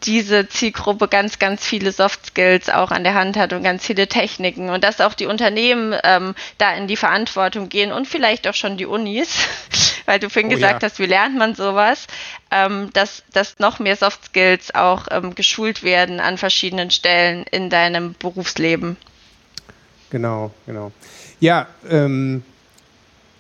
diese 0.04 0.48
Zielgruppe 0.48 1.08
ganz, 1.08 1.40
ganz 1.40 1.66
viele 1.66 1.92
Soft 1.92 2.28
Skills 2.28 2.70
auch 2.70 2.92
an 2.92 3.04
der 3.04 3.14
Hand 3.14 3.38
hat 3.38 3.54
und 3.54 3.64
ganz 3.64 3.86
viele 3.86 4.08
Techniken 4.08 4.70
und 4.70 4.84
dass 4.84 5.02
auch 5.02 5.14
die 5.14 5.26
Unternehmen 5.26 5.96
ähm, 6.04 6.36
da 6.58 6.74
in 6.74 6.88
die 6.88 6.96
Verantwortung 6.96 7.70
gehen 7.70 7.92
und 7.92 8.08
vielleicht 8.08 8.48
auch 8.48 8.54
schon 8.54 8.78
die 8.78 8.86
Unis, 8.86 9.30
weil 10.06 10.20
du 10.20 10.30
vorhin 10.30 10.52
oh, 10.52 10.56
gesagt 10.56 10.84
ja. 10.84 10.90
hast, 10.90 11.00
wie 11.00 11.06
lernt 11.06 11.38
man 11.38 11.56
sowas, 11.56 12.08
ähm, 12.52 12.90
dass, 12.94 13.24
dass 13.34 13.60
noch 13.60 13.80
mehr 13.80 13.96
Soft 13.96 14.26
Skills 14.26 14.74
auch 14.76 15.08
ähm, 15.12 15.36
geschult 15.36 15.84
werden 15.84 16.20
an 16.20 16.38
verschiedenen 16.38 16.92
Stellen 16.92 17.44
in 17.50 17.70
deinem 17.70 18.14
Berufsleben. 18.14 18.98
Genau, 20.10 20.52
genau. 20.66 20.92
Ja, 21.40 21.68
ähm, 21.90 22.44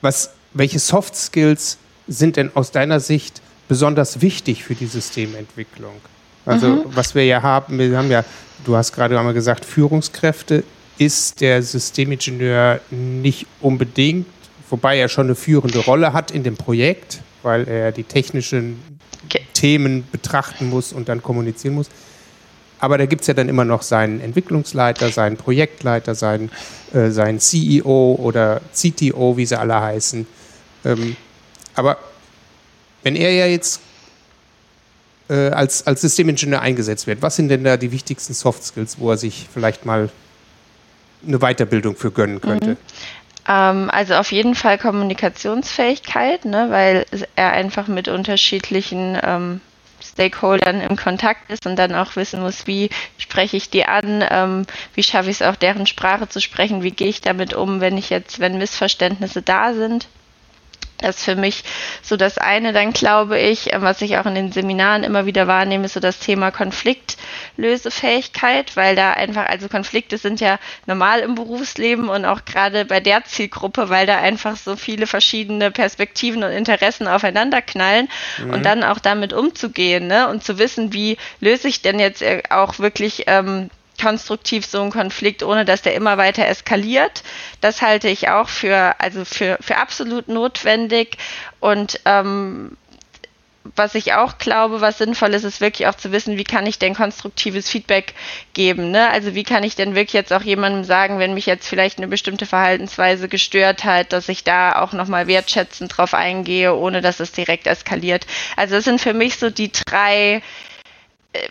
was, 0.02 0.34
welche 0.54 0.80
Soft 0.80 1.16
Skills 1.16 1.78
sind 2.08 2.36
denn 2.36 2.56
aus 2.56 2.72
deiner 2.72 3.00
Sicht 3.00 3.42
besonders 3.68 4.22
wichtig 4.22 4.64
für 4.64 4.76
die 4.76 4.88
Systementwicklung? 4.88 6.02
Also 6.48 6.68
mhm. 6.68 6.84
was 6.86 7.14
wir 7.14 7.26
ja 7.26 7.42
haben, 7.42 7.78
wir 7.78 7.98
haben 7.98 8.10
ja, 8.10 8.24
du 8.66 8.76
hast 8.76 8.94
gerade 8.94 9.18
einmal 9.20 9.34
gesagt, 9.34 9.66
Führungskräfte 9.66 10.64
ist 10.98 11.42
der 11.42 11.62
Systemingenieur 11.62 12.80
nicht 12.90 13.46
unbedingt, 13.62 14.26
wobei 14.70 14.98
er 14.98 15.10
schon 15.10 15.28
eine 15.28 15.36
führende 15.36 15.80
Rolle 15.80 16.14
hat 16.14 16.32
in 16.32 16.44
dem 16.44 16.56
Projekt, 16.56 17.22
weil 17.44 17.68
er 17.68 17.92
die 17.92 18.04
technischen 18.04 18.82
okay. 19.26 19.42
Themen 19.54 20.08
betrachten 20.12 20.70
muss 20.70 20.94
und 20.94 21.10
dann 21.10 21.22
kommunizieren 21.22 21.76
muss. 21.76 21.90
Aber 22.80 22.98
da 22.98 23.06
gibt 23.06 23.22
es 23.22 23.28
ja 23.28 23.34
dann 23.34 23.50
immer 23.50 23.66
noch 23.66 23.82
seinen 23.82 24.22
Entwicklungsleiter, 24.22 25.10
seinen 25.10 25.36
Projektleiter, 25.36 26.16
seinen, 26.16 26.52
äh, 26.94 27.10
seinen 27.10 27.40
CEO 27.40 28.18
oder 28.20 28.62
CTO, 28.74 29.36
wie 29.36 29.46
sie 29.46 29.60
alle 29.60 29.82
heißen. 29.82 30.28
Ähm, 30.86 31.18
aber 31.74 31.98
wenn 33.04 33.16
er 33.16 33.32
ja 33.32 33.48
jetzt 33.48 33.82
äh, 35.30 35.50
als, 35.50 35.86
als 35.86 36.02
Systemingenieur 36.02 36.62
eingesetzt 36.62 37.08
wird. 37.08 37.22
Was 37.22 37.36
sind 37.36 37.50
denn 37.50 37.64
da 37.64 37.78
die 37.78 37.92
wichtigsten 37.92 38.34
Soft 38.34 38.64
Skills, 38.64 39.00
wo 39.00 39.12
er 39.12 39.18
sich 39.18 39.48
vielleicht 39.52 39.86
mal 39.86 40.10
eine 41.26 41.40
Weiterbildung 41.40 41.96
für 41.96 42.12
gönnen 42.12 42.42
könnte? 42.42 42.72
Mhm. 42.72 42.78
Ähm, 43.48 43.90
also 43.90 44.16
auf 44.16 44.32
jeden 44.32 44.56
Fall 44.56 44.78
Kommunikationsfähigkeit, 44.78 46.46
ne, 46.46 46.68
weil 46.70 47.06
er 47.36 47.52
einfach 47.52 47.88
mit 47.88 48.08
unterschiedlichen 48.08 49.18
ähm, 49.24 49.62
Stakeholdern 50.02 50.82
im 50.82 50.96
Kontakt 50.96 51.50
ist 51.50 51.66
und 51.66 51.76
dann 51.78 51.96
auch 51.96 52.16
wissen 52.16 52.42
muss, 52.42 52.68
wie 52.68 52.90
spreche 53.18 53.58
ich 53.58 53.70
die 53.70 53.86
an, 53.86 54.24
ähm, 54.30 54.66
wie 54.94 55.04
schaffe 55.04 55.30
ich 55.30 55.42
es 55.42 55.42
auch, 55.42 55.56
deren 55.56 55.88
Sprache 55.88 56.28
zu 56.28 56.42
sprechen, 56.42 56.84
wie 56.84 56.92
gehe 56.92 57.08
ich 57.08 57.22
damit 57.22 57.54
um, 57.54 57.82
wenn 57.82 57.98
ich 57.98 58.10
jetzt, 58.10 58.40
wenn 58.40 58.58
Missverständnisse 58.58 59.42
da 59.42 59.74
sind. 59.74 60.08
Das 60.98 61.18
ist 61.18 61.26
für 61.26 61.36
mich 61.36 61.64
so 62.02 62.18
das 62.18 62.40
eine. 62.40 62.74
Dann 62.74 62.92
glaube 62.92 63.40
ich, 63.40 63.72
äh, 63.74 63.82
was 63.82 64.02
ich 64.02 64.18
auch 64.18 64.26
in 64.26 64.36
den 64.36 64.52
Seminaren 64.52 65.04
immer 65.04 65.26
wieder 65.26 65.48
wahrnehme, 65.48 65.86
ist 65.86 65.94
so 65.94 66.00
das 66.00 66.20
Thema 66.20 66.52
Konfliktlösefähigkeit, 66.52 68.76
weil 68.76 68.96
da 68.96 69.14
einfach, 69.14 69.46
also 69.46 69.70
Konflikte 69.70 70.18
sind 70.18 70.40
ja 70.40 70.58
normal 70.88 71.20
im 71.20 71.36
Berufsleben 71.36 72.10
und 72.10 72.26
auch 72.26 72.46
gerade 72.46 72.86
bei 72.86 73.00
der 73.00 73.24
Zielgruppe, 73.26 73.90
weil 73.90 74.08
da 74.08 74.18
einfach 74.18 74.56
so 74.56 74.76
viele 74.76 75.06
verschiedene 75.06 75.70
Perspektiven 75.72 76.44
und 76.44 76.50
Interessen 76.52 77.08
aufeinander 77.08 77.62
knallen 77.62 78.10
mhm. 78.44 78.54
und 78.54 78.64
dann 78.64 78.84
auch 78.84 78.98
damit 79.00 79.34
umzugehen 79.34 80.08
ne? 80.08 80.28
und 80.30 80.44
zu 80.44 80.58
wissen, 80.58 80.94
wie 80.94 81.18
löse 81.40 81.68
ich 81.68 81.84
denn 81.84 82.00
jetzt 82.00 82.24
äh, 82.24 82.42
auch 82.50 82.80
wirklich 82.80 83.26
ähm, 83.28 83.70
konstruktiv 84.02 84.66
so 84.66 84.82
ein 84.82 84.92
Konflikt, 84.92 85.44
ohne 85.44 85.66
dass 85.66 85.82
der 85.82 85.96
immer 85.96 86.18
weiter 86.18 86.48
eskaliert. 86.48 87.24
Das 87.62 87.82
halte 87.82 88.10
ich 88.10 88.30
auch 88.30 88.50
für, 88.50 88.96
also 89.00 89.26
für, 89.26 89.58
für 89.62 89.78
absolut 89.78 90.28
notwendig. 90.28 91.18
Und 91.60 92.00
ähm, 92.06 92.78
was 93.76 93.96
ich 93.96 94.14
auch 94.14 94.38
glaube, 94.38 94.82
was 94.82 94.98
sinnvoll 94.98 95.34
ist, 95.34 95.44
ist 95.44 95.62
wirklich 95.62 95.88
auch 95.88 95.96
zu 95.96 96.12
wissen, 96.12 96.38
wie 96.38 96.44
kann 96.44 96.66
ich 96.66 96.80
denn 96.80 96.96
konstruktives 96.96 97.70
Feedback 97.70 98.14
geben. 98.54 98.92
Ne? 98.92 99.10
Also 99.10 99.36
wie 99.36 99.44
kann 99.44 99.64
ich 99.64 99.76
denn 99.76 99.96
wirklich 99.96 100.14
jetzt 100.14 100.34
auch 100.34 100.42
jemandem 100.42 100.84
sagen, 100.84 101.20
wenn 101.20 101.34
mich 101.34 101.46
jetzt 101.46 101.68
vielleicht 101.68 101.98
eine 101.98 102.08
bestimmte 102.08 102.46
Verhaltensweise 102.46 103.28
gestört 103.28 103.84
hat, 103.84 104.14
dass 104.14 104.30
ich 104.30 104.44
da 104.44 104.82
auch 104.82 104.94
nochmal 104.94 105.28
wertschätzend 105.28 105.98
drauf 105.98 106.14
eingehe, 106.14 106.74
ohne 106.76 107.02
dass 107.02 107.20
es 107.20 107.32
direkt 107.32 107.68
eskaliert. 107.68 108.26
Also 108.56 108.76
das 108.76 108.86
sind 108.86 109.02
für 109.02 109.14
mich 109.14 109.38
so 109.38 109.50
die 109.50 109.72
drei 109.72 110.42
äh, 111.34 111.48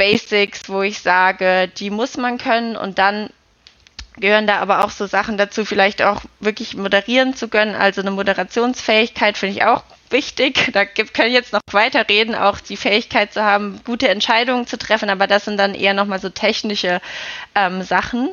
Basics, 0.00 0.70
wo 0.70 0.80
ich 0.80 1.00
sage, 1.00 1.68
die 1.76 1.90
muss 1.90 2.16
man 2.16 2.38
können 2.38 2.74
und 2.74 2.98
dann 2.98 3.28
gehören 4.16 4.46
da 4.46 4.56
aber 4.56 4.82
auch 4.82 4.88
so 4.88 5.04
Sachen 5.04 5.36
dazu, 5.36 5.66
vielleicht 5.66 6.00
auch 6.00 6.22
wirklich 6.40 6.74
moderieren 6.74 7.36
zu 7.36 7.48
können. 7.48 7.74
Also 7.74 8.00
eine 8.00 8.10
Moderationsfähigkeit 8.10 9.36
finde 9.36 9.56
ich 9.56 9.64
auch 9.64 9.84
wichtig. 10.08 10.70
Da 10.72 10.84
gibt, 10.84 11.12
kann 11.12 11.26
ich 11.26 11.34
jetzt 11.34 11.52
noch 11.52 11.60
weiter 11.72 12.08
reden, 12.08 12.34
auch 12.34 12.60
die 12.60 12.78
Fähigkeit 12.78 13.34
zu 13.34 13.42
haben, 13.42 13.82
gute 13.84 14.08
Entscheidungen 14.08 14.66
zu 14.66 14.78
treffen, 14.78 15.10
aber 15.10 15.26
das 15.26 15.44
sind 15.44 15.58
dann 15.58 15.74
eher 15.74 15.92
nochmal 15.92 16.18
so 16.18 16.30
technische 16.30 17.02
ähm, 17.54 17.82
Sachen. 17.82 18.30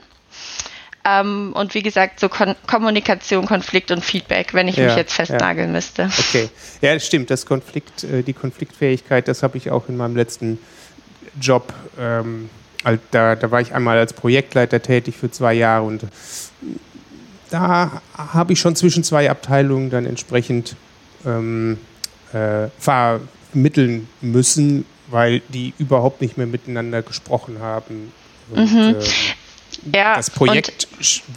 Ähm, 1.03 1.51
und 1.53 1.73
wie 1.73 1.83
gesagt, 1.83 2.21
so 2.21 2.29
Kon 2.29 2.55
Kommunikation, 2.65 3.45
Konflikt 3.45 3.91
und 3.91 4.05
Feedback, 4.05 4.53
wenn 4.53 4.69
ich 4.69 4.77
ja, 4.77 4.85
mich 4.85 4.95
jetzt 4.95 5.11
festnageln 5.11 5.67
ja. 5.67 5.73
müsste. 5.73 6.09
Okay. 6.17 6.49
Ja, 6.79 6.93
das 6.93 7.05
stimmt. 7.05 7.29
Das 7.29 7.45
Konflikt, 7.45 8.05
äh, 8.05 8.23
die 8.23 8.33
Konfliktfähigkeit, 8.33 9.27
das 9.27 9.43
habe 9.43 9.57
ich 9.57 9.69
auch 9.69 9.89
in 9.89 9.97
meinem 9.97 10.15
letzten 10.15 10.59
Job. 11.39 11.73
Ähm, 11.99 12.49
da, 13.11 13.35
da 13.35 13.51
war 13.51 13.61
ich 13.61 13.73
einmal 13.73 13.97
als 13.97 14.13
Projektleiter 14.13 14.81
tätig 14.81 15.17
für 15.17 15.29
zwei 15.29 15.53
Jahre 15.53 15.85
und 15.85 16.05
da 17.49 18.01
habe 18.13 18.53
ich 18.53 18.59
schon 18.59 18.75
zwischen 18.75 19.03
zwei 19.03 19.29
Abteilungen 19.29 19.89
dann 19.89 20.05
entsprechend 20.05 20.75
ähm, 21.25 21.77
äh, 22.33 22.67
vermitteln 22.79 24.07
müssen, 24.21 24.85
weil 25.07 25.41
die 25.49 25.73
überhaupt 25.77 26.21
nicht 26.21 26.37
mehr 26.37 26.47
miteinander 26.47 27.01
gesprochen 27.01 27.59
haben. 27.59 28.11
Und, 28.51 28.73
mhm. 28.73 28.95
äh, 28.99 29.97
ja, 29.97 30.15
das 30.15 30.29
Projekt 30.29 30.87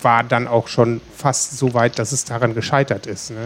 war 0.03 0.25
dann 0.25 0.49
auch 0.49 0.69
schon 0.69 1.01
fast 1.17 1.59
so 1.59 1.75
weit, 1.75 1.99
dass 1.99 2.13
es 2.13 2.25
daran 2.25 2.55
gescheitert 2.55 3.07
ist. 3.07 3.31
Ne? 3.31 3.45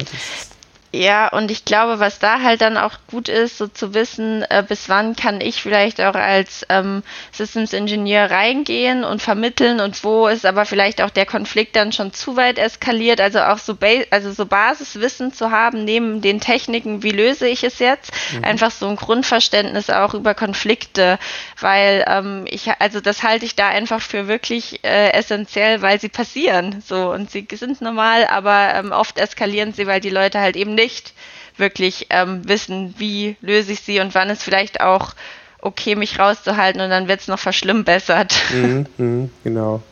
Ja, 0.95 1.27
und 1.27 1.51
ich 1.51 1.65
glaube, 1.65 1.99
was 1.99 2.21
da 2.21 2.41
halt 2.41 2.61
dann 2.61 2.77
auch 2.77 2.93
gut 3.11 3.29
ist, 3.29 3.59
so 3.59 3.67
zu 3.67 3.95
wissen, 3.95 4.43
äh, 4.49 4.63
bis 4.67 4.89
wann 4.89 5.17
kann 5.17 5.41
ich 5.41 5.61
vielleicht 5.61 6.01
auch 6.01 6.15
als 6.15 6.65
ähm, 6.69 7.03
Systems 7.33 7.73
Engineer 7.73 8.31
reingehen 8.31 9.03
und 9.03 9.21
vermitteln 9.21 9.81
und 9.81 10.05
wo 10.05 10.29
ist 10.29 10.47
aber 10.47 10.65
vielleicht 10.67 11.03
auch 11.03 11.11
der 11.11 11.27
Konflikt 11.27 11.75
dann 11.75 11.91
schon 11.91 12.13
zu 12.13 12.37
weit 12.37 12.59
eskaliert. 12.59 13.21
Also 13.21 13.41
auch 13.41 13.59
so, 13.59 13.75
ba 13.75 13.89
also 14.11 14.31
so 14.31 14.47
Basiswissen 14.47 15.33
zu 15.33 15.51
haben 15.51 15.85
neben 15.85 16.21
den 16.21 16.39
Techniken, 16.39 17.03
wie 17.03 17.11
löse 17.11 17.49
ich 17.49 17.65
es 17.65 17.81
jetzt? 17.81 18.13
Mhm. 18.33 18.45
Einfach 18.45 18.71
so 18.71 18.87
ein 18.87 18.95
Grundverständnis 18.95 19.91
auch 19.91 20.15
über 20.15 20.35
Konflikte, 20.35 21.19
weil 21.59 22.05
ähm, 22.07 22.45
ich, 22.49 22.71
also 22.79 23.01
das 23.01 23.25
halte 23.25 23.47
ich 23.47 23.57
da 23.57 23.67
einfach 23.67 24.01
für 24.01 24.29
wirklich 24.29 24.85
äh, 24.85 25.11
essentiell, 25.11 25.83
weil 25.83 25.99
sie 26.01 26.09
passieren 26.09 26.85
so 26.87 27.11
und 27.11 27.33
sie 27.33 27.49
sind 27.51 27.81
normal, 27.81 28.29
aber 28.29 28.75
ähm, 28.77 28.93
oft 28.93 29.19
eskalieren 29.19 29.73
sie, 29.73 29.89
weil 29.89 30.01
die 30.01 30.11
Leute 30.11 30.39
halt 30.39 30.55
eben 30.55 30.77
nicht 30.77 30.84
nicht 30.85 31.15
wirklich 31.57 32.09
ähm, 32.11 32.47
wissen, 32.47 32.95
wie 32.99 33.37
löse 33.41 33.73
ich 33.73 33.81
sie 33.81 34.01
und 34.01 34.15
wann 34.15 34.29
ist 34.31 34.43
vielleicht 34.43 34.81
auch 34.81 35.15
okay, 35.61 35.97
mich 35.97 36.19
rauszuhalten 36.19 36.81
und 36.83 36.91
dann 36.91 37.09
wird 37.09 37.21
es 37.21 37.29
noch 37.29 37.39
verschlimmbessert. 37.39 38.35
Mhm, 38.53 38.87
mh, 38.99 39.29
genau. 39.45 39.83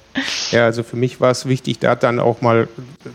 Ja, 0.50 0.66
also 0.66 0.82
für 0.82 0.96
mich 0.96 1.18
war 1.18 1.30
es 1.30 1.48
wichtig, 1.48 1.78
da 1.78 1.94
dann 1.94 2.20
auch 2.20 2.42
mal 2.42 2.68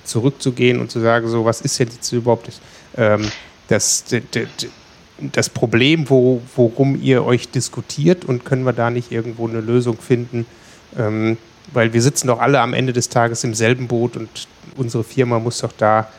zurückzugehen 0.03 0.79
und 0.79 0.89
zu 0.89 0.99
sagen, 0.99 1.27
so, 1.27 1.45
was 1.45 1.61
ist 1.61 1.77
jetzt 1.77 2.11
überhaupt 2.11 2.47
das, 2.47 2.59
ähm, 2.97 3.31
das, 3.67 4.05
das 5.19 5.49
Problem, 5.49 6.09
wo, 6.09 6.41
worum 6.55 6.99
ihr 6.99 7.23
euch 7.23 7.49
diskutiert 7.49 8.25
und 8.25 8.43
können 8.43 8.63
wir 8.63 8.73
da 8.73 8.89
nicht 8.89 9.11
irgendwo 9.11 9.47
eine 9.47 9.61
Lösung 9.61 9.99
finden? 9.99 10.47
Ähm, 10.97 11.37
weil 11.73 11.93
wir 11.93 12.01
sitzen 12.01 12.27
doch 12.27 12.39
alle 12.39 12.59
am 12.61 12.73
Ende 12.73 12.93
des 12.93 13.09
Tages 13.09 13.43
im 13.43 13.53
selben 13.53 13.87
Boot 13.87 14.17
und 14.17 14.47
unsere 14.77 15.03
Firma 15.03 15.37
muss 15.37 15.59
doch 15.59 15.73
da 15.77 16.09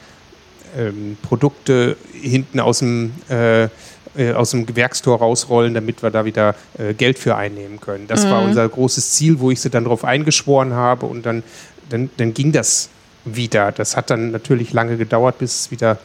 ähm, 0.76 1.16
Produkte 1.22 1.96
hinten 2.12 2.60
aus 2.60 2.80
dem, 2.80 3.12
äh, 3.28 3.68
äh, 4.16 4.32
aus 4.34 4.50
dem 4.50 4.66
Gewerkstor 4.66 5.18
rausrollen, 5.18 5.74
damit 5.74 6.02
wir 6.02 6.10
da 6.10 6.24
wieder 6.24 6.54
äh, 6.78 6.94
Geld 6.94 7.18
für 7.18 7.36
einnehmen 7.36 7.80
können. 7.80 8.06
Das 8.08 8.24
mhm. 8.24 8.30
war 8.30 8.42
unser 8.42 8.68
großes 8.68 9.12
Ziel, 9.12 9.40
wo 9.40 9.50
ich 9.50 9.60
sie 9.60 9.70
dann 9.70 9.84
darauf 9.84 10.04
eingeschworen 10.04 10.72
habe 10.72 11.06
und 11.06 11.24
dann, 11.24 11.42
dann, 11.88 12.10
dann 12.16 12.34
ging 12.34 12.52
das 12.52 12.88
wieder. 13.24 13.72
Das 13.72 13.96
hat 13.96 14.10
dann 14.10 14.30
natürlich 14.30 14.72
lange 14.72 14.96
gedauert, 14.96 15.38
bis 15.38 15.60
es 15.60 15.70
wieder, 15.70 15.98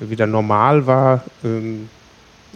wieder 0.00 0.26
normal 0.26 0.86
war. 0.86 1.24
Ähm, 1.44 1.88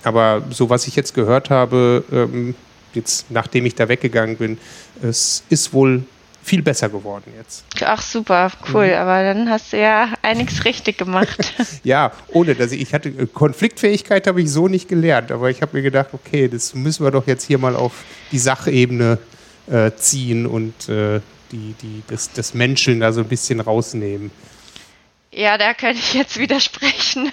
aber 0.03 0.43
so 0.51 0.71
was 0.71 0.87
ich 0.87 0.97
jetzt 0.97 1.15
gehört 1.15 1.51
habe, 1.51 2.05
ähm, 2.13 2.55
jetzt 2.95 3.31
nachdem 3.31 3.67
ich 3.67 3.75
da 3.75 3.89
weggegangen 3.89 4.37
bin, 4.37 4.59
es 5.03 5.45
ist 5.49 5.73
wohl 5.73 6.05
viel 6.43 6.63
besser 6.63 6.89
geworden 6.89 7.33
jetzt. 7.37 7.65
Ach 7.85 8.03
super, 8.03 8.51
cool. 8.73 8.89
Mhm. 8.89 8.95
Aber 8.95 9.23
dann 9.23 9.49
hast 9.49 9.73
du 9.73 9.81
ja 9.81 10.13
einiges 10.23 10.65
richtig 10.65 10.99
gemacht. 10.99 11.55
ja, 11.85 12.13
ohne 12.29 12.55
dass 12.55 12.73
ich, 12.73 12.83
ich 12.83 12.95
hatte 12.95 13.11
äh, 13.11 13.27
Konfliktfähigkeit 13.27 14.27
habe 14.27 14.43
ich 14.43 14.51
so 14.51 14.69
nicht 14.69 14.89
gelernt, 14.89 15.31
aber 15.31 15.51
ich 15.51 15.63
habe 15.63 15.77
mir 15.77 15.83
gedacht, 15.83 16.09
okay, 16.13 16.49
das 16.49 16.75
müssen 16.75 17.05
wir 17.05 17.11
doch 17.11 17.27
jetzt 17.27 17.45
hier 17.45 17.59
mal 17.59 17.77
auf 17.77 18.05
die 18.33 18.39
Sachebene 18.39 19.19
äh, 19.69 19.93
ziehen 19.97 20.47
und 20.47 20.89
äh, 20.89 21.21
die, 21.53 21.75
die, 21.81 22.03
das, 22.09 22.33
das 22.33 22.55
Menscheln 22.55 23.01
da 23.01 23.13
so 23.13 23.21
ein 23.21 23.29
bisschen 23.29 23.61
rausnehmen. 23.61 24.31
Ja, 25.31 25.57
da 25.59 25.75
könnte 25.75 25.99
ich 25.99 26.15
jetzt 26.15 26.39
widersprechen. 26.39 27.33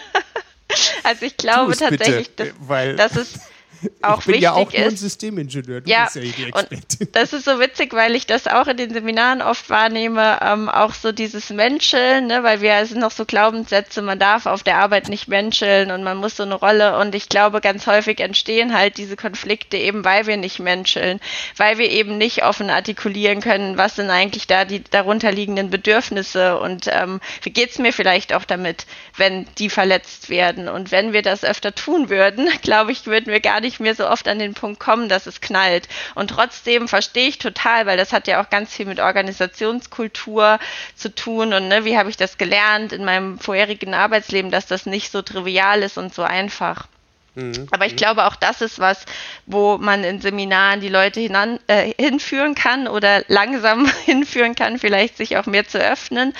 also 1.04 1.26
ich 1.26 1.36
glaube 1.36 1.76
tatsächlich, 1.76 2.30
bitte, 2.36 2.50
dass, 2.50 2.68
weil 2.68 2.96
dass 2.96 3.16
es 3.16 3.40
auch 4.02 4.20
ich 4.20 4.26
bin 4.26 4.34
wichtig 4.36 4.44
ja 4.44 4.54
auch 4.54 4.72
nur 4.72 4.86
ein 4.86 4.98
Systemingenieur, 4.98 5.82
du 5.82 5.90
ja, 5.90 6.04
bist 6.06 6.16
ja 6.16 6.22
die 6.22 6.44
Expertin. 6.44 6.80
Und 7.00 7.16
das 7.16 7.34
ist 7.34 7.46
so 7.46 7.60
witzig, 7.60 7.94
weil 7.94 8.16
ich 8.16 8.26
das 8.26 8.48
auch 8.48 8.68
in 8.68 8.78
den 8.78 8.94
Seminaren 8.94 9.42
oft 9.42 9.70
wahrnehme, 9.70 10.40
ähm, 10.42 10.70
auch 10.70 10.94
so 10.94 11.12
dieses 11.12 11.50
Menscheln, 11.50 12.28
ne, 12.28 12.44
weil 12.44 12.62
wir 12.62 12.86
sind 12.86 13.00
noch 13.00 13.12
so 13.12 13.26
Glaubenssätze, 13.26 14.02
man 14.02 14.20
darf 14.20 14.46
auf 14.46 14.64
der 14.64 14.78
Arbeit 14.78 15.10
nicht 15.10 15.28
menscheln 15.28 15.92
und 15.92 16.04
man 16.04 16.18
muss 16.18 16.36
so 16.36 16.44
eine 16.44 16.56
Rolle 16.56 16.98
und 16.98 17.16
ich 17.16 17.30
glaube, 17.30 17.62
ganz 17.62 17.88
häufig 17.88 18.20
entstehen 18.20 18.74
halt 18.74 18.98
diese 18.98 19.16
Konflikte 19.16 19.78
eben, 19.78 20.04
weil 20.04 20.28
wir 20.28 20.38
nicht 20.38 20.60
menscheln, 20.60 21.20
weil 21.58 21.78
wir 21.78 21.90
eben 21.90 22.18
nicht 22.18 22.44
offen 22.44 22.70
artikulieren 22.70 23.42
können, 23.42 23.78
was 23.78 23.96
sind 23.96 24.10
eigentlich 24.10 24.48
da 24.48 24.66
die 24.66 24.84
darunterliegenden 24.84 25.70
Bedürfnisse 25.70 26.60
und 26.60 26.88
ähm, 26.88 27.20
wie 27.42 27.52
geht's 27.52 27.80
mir 27.80 27.94
vielleicht 27.94 28.34
auch 28.34 28.46
damit, 28.46 28.86
wenn 29.18 29.46
die 29.58 29.70
verletzt 29.70 30.30
werden 30.30 30.68
und 30.68 30.92
wenn 30.92 31.14
wir 31.14 31.22
das 31.22 31.44
öfter 31.44 31.74
tun 31.76 32.10
würden, 32.10 32.50
glaube 32.62 32.92
ich, 32.92 33.06
würden 33.06 33.32
wir 33.32 33.40
gar 33.40 33.62
nicht 33.62 33.69
nicht 33.70 33.80
mehr 33.80 33.94
so 33.94 34.08
oft 34.08 34.28
an 34.28 34.40
den 34.40 34.56
Punkt 34.56 34.80
kommen, 34.80 35.10
dass 35.10 35.28
es 35.28 35.42
knallt. 35.42 35.88
Und 36.16 36.32
trotzdem 36.32 36.88
verstehe 36.88 37.28
ich 37.28 37.38
total, 37.38 37.86
weil 37.86 37.98
das 37.98 38.12
hat 38.12 38.28
ja 38.28 38.42
auch 38.42 38.50
ganz 38.50 38.74
viel 38.74 38.88
mit 38.88 39.00
Organisationskultur 39.00 40.60
zu 40.96 41.14
tun 41.14 41.54
und 41.54 41.68
ne, 41.68 41.86
wie 41.86 41.98
habe 41.98 42.10
ich 42.10 42.18
das 42.18 42.40
gelernt 42.40 42.94
in 42.94 43.06
meinem 43.06 43.38
vorherigen 43.38 43.94
Arbeitsleben, 43.94 44.50
dass 44.50 44.66
das 44.66 44.88
nicht 44.88 45.12
so 45.12 45.22
trivial 45.22 45.84
ist 45.84 46.00
und 46.00 46.16
so 46.16 46.24
einfach. 46.24 46.88
Mhm. 47.36 47.68
Aber 47.70 47.86
ich 47.86 47.94
mhm. 47.94 47.98
glaube, 47.98 48.26
auch 48.26 48.36
das 48.36 48.62
ist 48.62 48.80
was, 48.80 49.06
wo 49.46 49.78
man 49.78 50.04
in 50.04 50.20
Seminaren 50.20 50.82
die 50.82 50.90
Leute 50.90 51.20
hinan, 51.20 51.60
äh, 51.68 51.94
hinführen 52.00 52.56
kann 52.56 52.88
oder 52.88 53.24
langsam 53.28 53.86
hinführen 54.06 54.56
kann, 54.56 54.80
vielleicht 54.80 55.18
sich 55.18 55.38
auch 55.38 55.46
mehr 55.46 55.68
zu 55.68 55.78
öffnen 55.78 56.34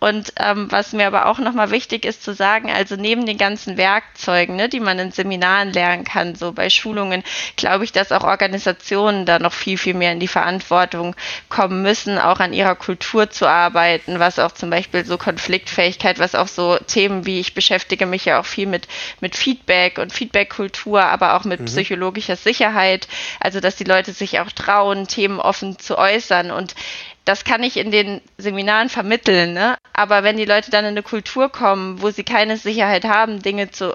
und 0.00 0.32
ähm, 0.36 0.70
was 0.70 0.92
mir 0.92 1.08
aber 1.08 1.26
auch 1.26 1.38
nochmal 1.38 1.72
wichtig 1.72 2.04
ist 2.04 2.22
zu 2.22 2.32
sagen, 2.32 2.70
also 2.70 2.94
neben 2.94 3.26
den 3.26 3.36
ganzen 3.36 3.76
Werkzeugen, 3.76 4.54
ne, 4.54 4.68
die 4.68 4.78
man 4.78 4.98
in 5.00 5.10
Seminaren 5.10 5.72
lernen 5.72 6.04
kann, 6.04 6.36
so 6.36 6.52
bei 6.52 6.70
Schulungen, 6.70 7.24
glaube 7.56 7.82
ich, 7.82 7.90
dass 7.90 8.12
auch 8.12 8.22
Organisationen 8.22 9.26
da 9.26 9.40
noch 9.40 9.52
viel, 9.52 9.76
viel 9.76 9.94
mehr 9.94 10.12
in 10.12 10.20
die 10.20 10.28
Verantwortung 10.28 11.16
kommen 11.48 11.82
müssen, 11.82 12.16
auch 12.18 12.38
an 12.38 12.52
ihrer 12.52 12.76
Kultur 12.76 13.30
zu 13.30 13.48
arbeiten, 13.48 14.20
was 14.20 14.38
auch 14.38 14.52
zum 14.52 14.70
Beispiel 14.70 15.04
so 15.04 15.18
Konfliktfähigkeit, 15.18 16.20
was 16.20 16.36
auch 16.36 16.48
so 16.48 16.76
Themen 16.86 17.26
wie 17.26 17.40
ich 17.40 17.54
beschäftige 17.54 18.06
mich 18.06 18.24
ja 18.24 18.38
auch 18.38 18.46
viel 18.46 18.66
mit, 18.66 18.86
mit 19.20 19.34
Feedback 19.34 19.98
und 19.98 20.12
Feedbackkultur, 20.12 21.02
aber 21.02 21.34
auch 21.34 21.44
mit 21.44 21.60
mhm. 21.60 21.64
psychologischer 21.64 22.36
Sicherheit, 22.36 23.08
also 23.40 23.58
dass 23.58 23.74
die 23.74 23.84
Leute 23.84 24.12
sich 24.12 24.38
auch 24.38 24.52
trauen, 24.52 25.08
Themen 25.08 25.40
offen 25.40 25.78
zu 25.80 25.98
äußern 25.98 26.52
und 26.52 26.76
das 27.28 27.44
kann 27.44 27.62
ich 27.62 27.76
in 27.76 27.90
den 27.90 28.22
Seminaren 28.38 28.88
vermitteln, 28.88 29.52
ne? 29.52 29.76
aber 29.92 30.22
wenn 30.22 30.38
die 30.38 30.46
Leute 30.46 30.70
dann 30.70 30.86
in 30.86 30.92
eine 30.92 31.02
Kultur 31.02 31.50
kommen, 31.50 32.00
wo 32.00 32.10
sie 32.10 32.24
keine 32.24 32.56
Sicherheit 32.56 33.04
haben, 33.04 33.42
Dinge 33.42 33.70
zu 33.70 33.94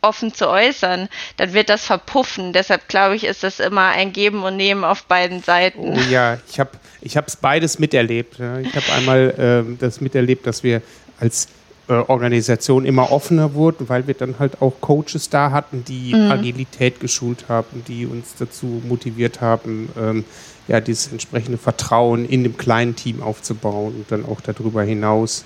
offen 0.00 0.32
zu 0.32 0.48
äußern, 0.48 1.08
dann 1.38 1.52
wird 1.54 1.70
das 1.70 1.84
verpuffen. 1.84 2.52
Deshalb 2.52 2.86
glaube 2.86 3.16
ich, 3.16 3.24
ist 3.24 3.42
das 3.42 3.58
immer 3.58 3.88
ein 3.88 4.12
Geben 4.12 4.44
und 4.44 4.56
Nehmen 4.56 4.84
auf 4.84 5.04
beiden 5.04 5.42
Seiten. 5.42 5.94
Oh 5.94 6.10
ja, 6.10 6.38
ich 6.48 6.60
habe 6.60 6.70
ich 7.00 7.16
es 7.16 7.36
beides 7.36 7.80
miterlebt. 7.80 8.38
Ja. 8.38 8.60
Ich 8.60 8.74
habe 8.76 8.92
einmal 8.92 9.34
ähm, 9.38 9.78
das 9.80 10.00
miterlebt, 10.00 10.46
dass 10.46 10.62
wir 10.62 10.80
als 11.18 11.48
äh, 11.88 11.94
Organisation 11.94 12.84
immer 12.84 13.10
offener 13.10 13.54
wurden, 13.54 13.88
weil 13.88 14.06
wir 14.06 14.14
dann 14.14 14.38
halt 14.38 14.62
auch 14.62 14.74
Coaches 14.80 15.30
da 15.30 15.50
hatten, 15.50 15.84
die 15.84 16.14
mhm. 16.14 16.30
Agilität 16.30 17.00
geschult 17.00 17.46
haben, 17.48 17.84
die 17.88 18.06
uns 18.06 18.34
dazu 18.38 18.82
motiviert 18.86 19.40
haben, 19.40 19.88
ähm, 19.98 20.24
ja, 20.68 20.80
dieses 20.80 21.10
entsprechende 21.10 21.58
Vertrauen 21.58 22.28
in 22.28 22.42
dem 22.44 22.56
kleinen 22.56 22.94
Team 22.94 23.22
aufzubauen 23.22 23.94
und 23.94 24.06
dann 24.10 24.24
auch 24.24 24.40
darüber 24.40 24.82
hinaus. 24.82 25.44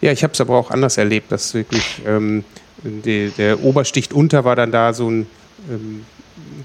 Ja, 0.00 0.12
ich 0.12 0.22
habe 0.22 0.32
es 0.32 0.40
aber 0.40 0.56
auch 0.56 0.70
anders 0.70 0.98
erlebt, 0.98 1.30
dass 1.32 1.54
wirklich 1.54 2.02
ähm, 2.06 2.44
die, 2.82 3.30
der 3.36 3.62
Obersticht 3.62 4.12
unter 4.12 4.44
war 4.44 4.56
dann 4.56 4.72
da 4.72 4.92
so 4.92 5.10
ein 5.10 5.26
ähm, 5.70 6.04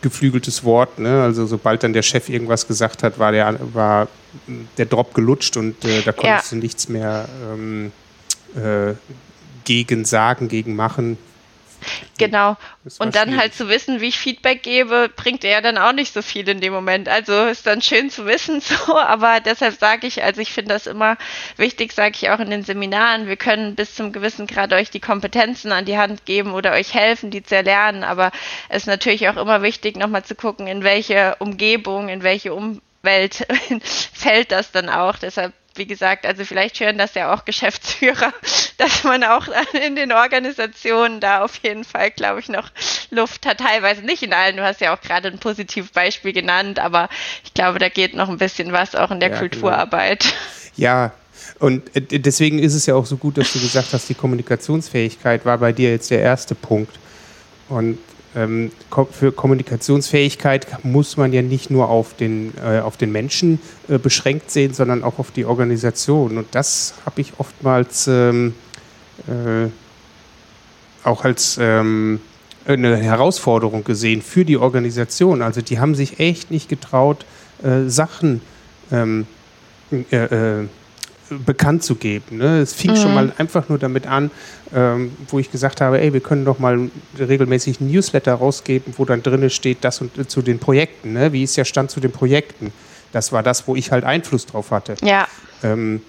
geflügeltes 0.02 0.64
Wort. 0.64 1.00
Ne? 1.00 1.24
Also 1.24 1.46
sobald 1.46 1.84
dann 1.84 1.94
der 1.94 2.02
Chef 2.02 2.30
irgendwas 2.30 2.68
gesagt 2.68 3.04
hat, 3.04 3.20
war 3.20 3.32
der, 3.32 3.58
war 3.74 4.08
der 4.78 4.86
Drop 4.86 5.14
gelutscht 5.14 5.58
und 5.58 5.84
äh, 5.86 6.02
da 6.02 6.12
konntest 6.12 6.52
ja. 6.52 6.58
du 6.58 6.62
nichts 6.62 6.90
mehr 6.90 7.28
ähm, 7.52 7.92
äh, 8.56 8.94
gegen 9.64 10.06
sagen, 10.06 10.48
gegen 10.48 10.76
machen. 10.76 11.18
Genau. 12.18 12.56
Und 13.00 13.16
dann 13.16 13.30
schwierig. 13.30 13.40
halt 13.40 13.54
zu 13.56 13.68
wissen, 13.68 14.00
wie 14.00 14.10
ich 14.10 14.20
Feedback 14.20 14.62
gebe, 14.62 15.10
bringt 15.16 15.44
er 15.44 15.62
dann 15.62 15.80
auch 15.80 15.92
nicht 15.92 16.14
so 16.14 16.22
viel 16.22 16.48
in 16.48 16.62
dem 16.62 16.72
Moment. 16.72 17.10
Also 17.10 17.46
ist 17.46 17.66
dann 17.66 17.82
schön 17.82 18.12
zu 18.12 18.28
wissen, 18.28 18.62
so, 18.62 18.98
aber 18.98 19.40
deshalb 19.40 19.80
sage 19.80 20.06
ich, 20.06 20.24
also 20.24 20.40
ich 20.40 20.52
finde 20.52 20.74
das 20.74 20.86
immer 20.86 21.18
wichtig, 21.58 21.94
sage 21.94 22.16
ich 22.16 22.30
auch 22.30 22.40
in 22.40 22.52
den 22.52 22.64
Seminaren, 22.64 23.28
wir 23.28 23.38
können 23.38 23.76
bis 23.76 23.96
zum 23.96 24.12
gewissen 24.12 24.46
Grad 24.46 24.72
euch 24.74 24.92
die 24.92 25.00
Kompetenzen 25.00 25.72
an 25.72 25.86
die 25.86 25.98
Hand 25.98 26.26
geben 26.26 26.54
oder 26.54 26.74
euch 26.74 26.94
helfen, 26.94 27.32
die 27.32 27.44
zu 27.44 27.56
erlernen, 27.56 28.04
aber 28.04 28.32
es 28.70 28.84
ist 28.84 28.88
natürlich 28.88 29.28
auch 29.30 29.38
immer 29.38 29.62
wichtig, 29.64 29.98
nochmal 29.98 30.24
zu 30.24 30.36
gucken, 30.36 30.68
in 30.68 30.84
welche 30.84 31.36
Umgebung, 31.40 32.10
in 32.10 32.22
welche 32.22 32.54
Umwelt 32.54 33.48
fällt 34.14 34.52
das 34.52 34.72
dann 34.72 34.90
auch. 34.90 35.18
Deshalb 35.18 35.54
wie 35.76 35.86
gesagt, 35.86 36.26
also 36.26 36.44
vielleicht 36.46 36.80
hören 36.80 36.98
das 36.98 37.14
ja 37.14 37.34
auch 37.34 37.46
Geschäftsführer, 37.46 38.34
dass 38.78 39.04
man 39.04 39.24
auch 39.24 39.48
in 39.86 39.96
den 39.96 40.12
Organisationen 40.12 41.20
da 41.20 41.44
auf 41.44 41.56
jeden 41.58 41.84
Fall, 41.84 42.12
glaube 42.12 42.40
ich, 42.40 42.50
noch 42.50 42.70
Luft 43.10 43.46
hat. 43.46 43.60
Teilweise 43.60 44.02
nicht 44.02 44.24
in 44.24 44.34
allen. 44.34 44.58
Du 44.58 44.64
hast 44.64 44.82
ja 44.82 44.96
auch 44.96 45.02
gerade 45.02 45.30
ein 45.30 45.40
positives 45.40 45.92
Beispiel 45.92 46.34
genannt, 46.34 46.80
aber 46.80 47.10
ich 47.44 47.54
glaube, 47.54 47.80
da 47.80 47.90
geht 47.90 48.16
noch 48.16 48.30
ein 48.30 48.38
bisschen 48.38 48.72
was 48.72 48.96
auch 48.96 49.12
in 49.12 49.20
der 49.20 49.30
ja, 49.30 49.40
genau. 49.40 49.50
Kulturarbeit. 49.50 50.22
Genau. 50.22 50.36
Ja, 50.76 51.12
und 51.60 51.96
äh, 51.96 52.20
deswegen 52.20 52.60
ist 52.60 52.74
es 52.74 52.86
ja 52.86 52.96
auch 52.96 53.06
so 53.06 53.18
gut, 53.18 53.38
dass 53.38 53.54
du 53.54 53.60
gesagt 53.60 53.94
hast, 53.94 54.10
die 54.10 54.16
Kommunikationsfähigkeit 54.16 55.46
war 55.46 55.58
bei 55.58 55.72
dir 55.72 55.92
jetzt 55.92 56.10
der 56.10 56.20
erste 56.20 56.56
Punkt. 56.56 56.98
Und 57.70 58.00
ähm, 58.36 58.72
für 59.12 59.32
Kommunikationsfähigkeit 59.32 60.84
muss 60.84 61.18
man 61.18 61.34
ja 61.34 61.42
nicht 61.42 61.70
nur 61.70 61.90
auf 61.90 62.16
den, 62.16 62.54
äh, 62.64 62.80
auf 62.80 62.98
den 62.98 63.12
Menschen 63.12 63.60
äh, 63.88 63.98
beschränkt 63.98 64.52
sehen, 64.52 64.74
sondern 64.74 65.04
auch 65.04 65.20
auf 65.20 65.32
die 65.32 65.46
Organisation. 65.46 66.38
Und 66.38 66.48
das 66.52 66.94
habe 67.06 67.22
ich 67.22 67.34
oftmals 67.38 68.08
ähm, 68.08 68.54
äh, 69.28 69.68
auch 71.04 71.26
als 71.26 71.58
ähm, 71.60 72.22
eine 72.66 72.98
Herausforderung 72.98 73.84
gesehen 73.84 74.22
für 74.22 74.46
die 74.46 74.58
Organisation. 74.58 75.42
Also 75.42 75.62
die 75.62 75.80
haben 75.80 75.96
sich 75.96 76.20
echt 76.20 76.52
nicht 76.52 76.70
getraut, 76.70 77.26
äh, 77.64 77.90
Sachen 77.90 78.42
ähm, 78.92 79.26
äh, 79.92 80.16
äh, 80.16 80.68
bekannt 81.46 81.84
zu 81.84 81.96
geben. 81.96 82.38
Ne? 82.38 82.60
Es 82.60 82.74
fing 82.74 82.92
mhm. 82.92 82.96
schon 82.98 83.14
mal 83.14 83.34
einfach 83.38 83.70
nur 83.70 83.78
damit 83.78 84.08
an, 84.08 84.32
ähm, 84.74 85.12
wo 85.30 85.40
ich 85.40 85.52
gesagt 85.52 85.82
habe, 85.82 86.00
ey, 86.00 86.14
wir 86.14 86.20
können 86.20 86.46
doch 86.46 86.60
mal 86.60 86.90
regelmäßig 87.18 87.80
ein 87.80 87.92
Newsletter 87.92 88.34
rausgeben, 88.34 88.94
wo 88.98 89.06
dann 89.06 89.24
drin 89.24 89.50
steht, 89.50 89.80
das 89.82 90.02
und 90.02 90.30
zu 90.30 90.42
den 90.42 90.60
Projekten. 90.60 91.14
Ne? 91.14 91.34
Wie 91.34 91.44
ist 91.44 91.58
der 91.58 91.66
Stand 91.66 91.92
zu 91.92 92.00
den 92.00 92.12
Projekten? 92.12 92.72
Das 93.12 93.32
war 93.32 93.44
das, 93.44 93.68
wo 93.68 93.76
ich 93.76 93.92
halt 93.92 94.04
Einfluss 94.04 94.46
drauf 94.46 94.72
hatte. 94.72 94.96
Ja. 95.02 95.28
Ähm, 95.64 96.02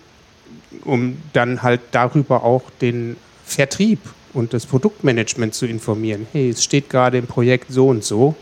um 0.85 1.19
dann 1.33 1.63
halt 1.63 1.81
darüber 1.91 2.45
auch 2.45 2.63
den 2.81 3.17
Vertrieb 3.45 4.01
und 4.33 4.55
das 4.55 4.67
Produktmanagement 4.67 5.55
zu 5.55 5.67
informieren. 5.67 6.27
Hey, 6.33 6.51
es 6.51 6.65
steht 6.65 6.89
gerade 6.89 7.19
im 7.19 7.27
Projekt 7.27 7.71
so 7.71 7.89
und 7.89 8.05
so. 8.05 8.35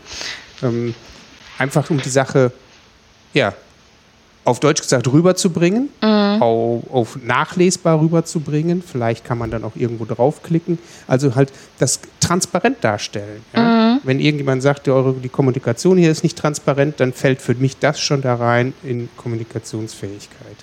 Ähm, 0.63 0.95
einfach 1.57 1.89
um 1.89 2.01
die 2.01 2.09
Sache, 2.09 2.51
ja, 3.33 3.53
auf 4.43 4.59
Deutsch 4.59 4.81
gesagt 4.81 5.07
rüberzubringen, 5.11 5.89
mhm. 6.01 6.41
auf, 6.41 6.83
auf, 6.91 7.19
nachlesbar 7.23 7.99
rüberzubringen. 8.01 8.81
Vielleicht 8.81 9.23
kann 9.23 9.37
man 9.37 9.51
dann 9.51 9.63
auch 9.63 9.75
irgendwo 9.75 10.05
draufklicken. 10.05 10.79
Also 11.07 11.35
halt 11.35 11.51
das 11.79 11.99
transparent 12.19 12.77
darstellen. 12.81 13.43
Ja? 13.53 13.61
Mhm. 13.61 13.99
Wenn 14.03 14.19
irgendjemand 14.19 14.63
sagt, 14.63 14.87
die, 14.87 14.91
eure, 14.91 15.13
die 15.13 15.29
Kommunikation 15.29 15.97
hier 15.97 16.11
ist 16.11 16.23
nicht 16.23 16.37
transparent, 16.37 16.99
dann 16.99 17.13
fällt 17.13 17.41
für 17.41 17.53
mich 17.55 17.77
das 17.77 17.99
schon 17.99 18.21
da 18.21 18.35
rein 18.35 18.73
in 18.83 19.09
Kommunikationsfähigkeit. 19.17 20.57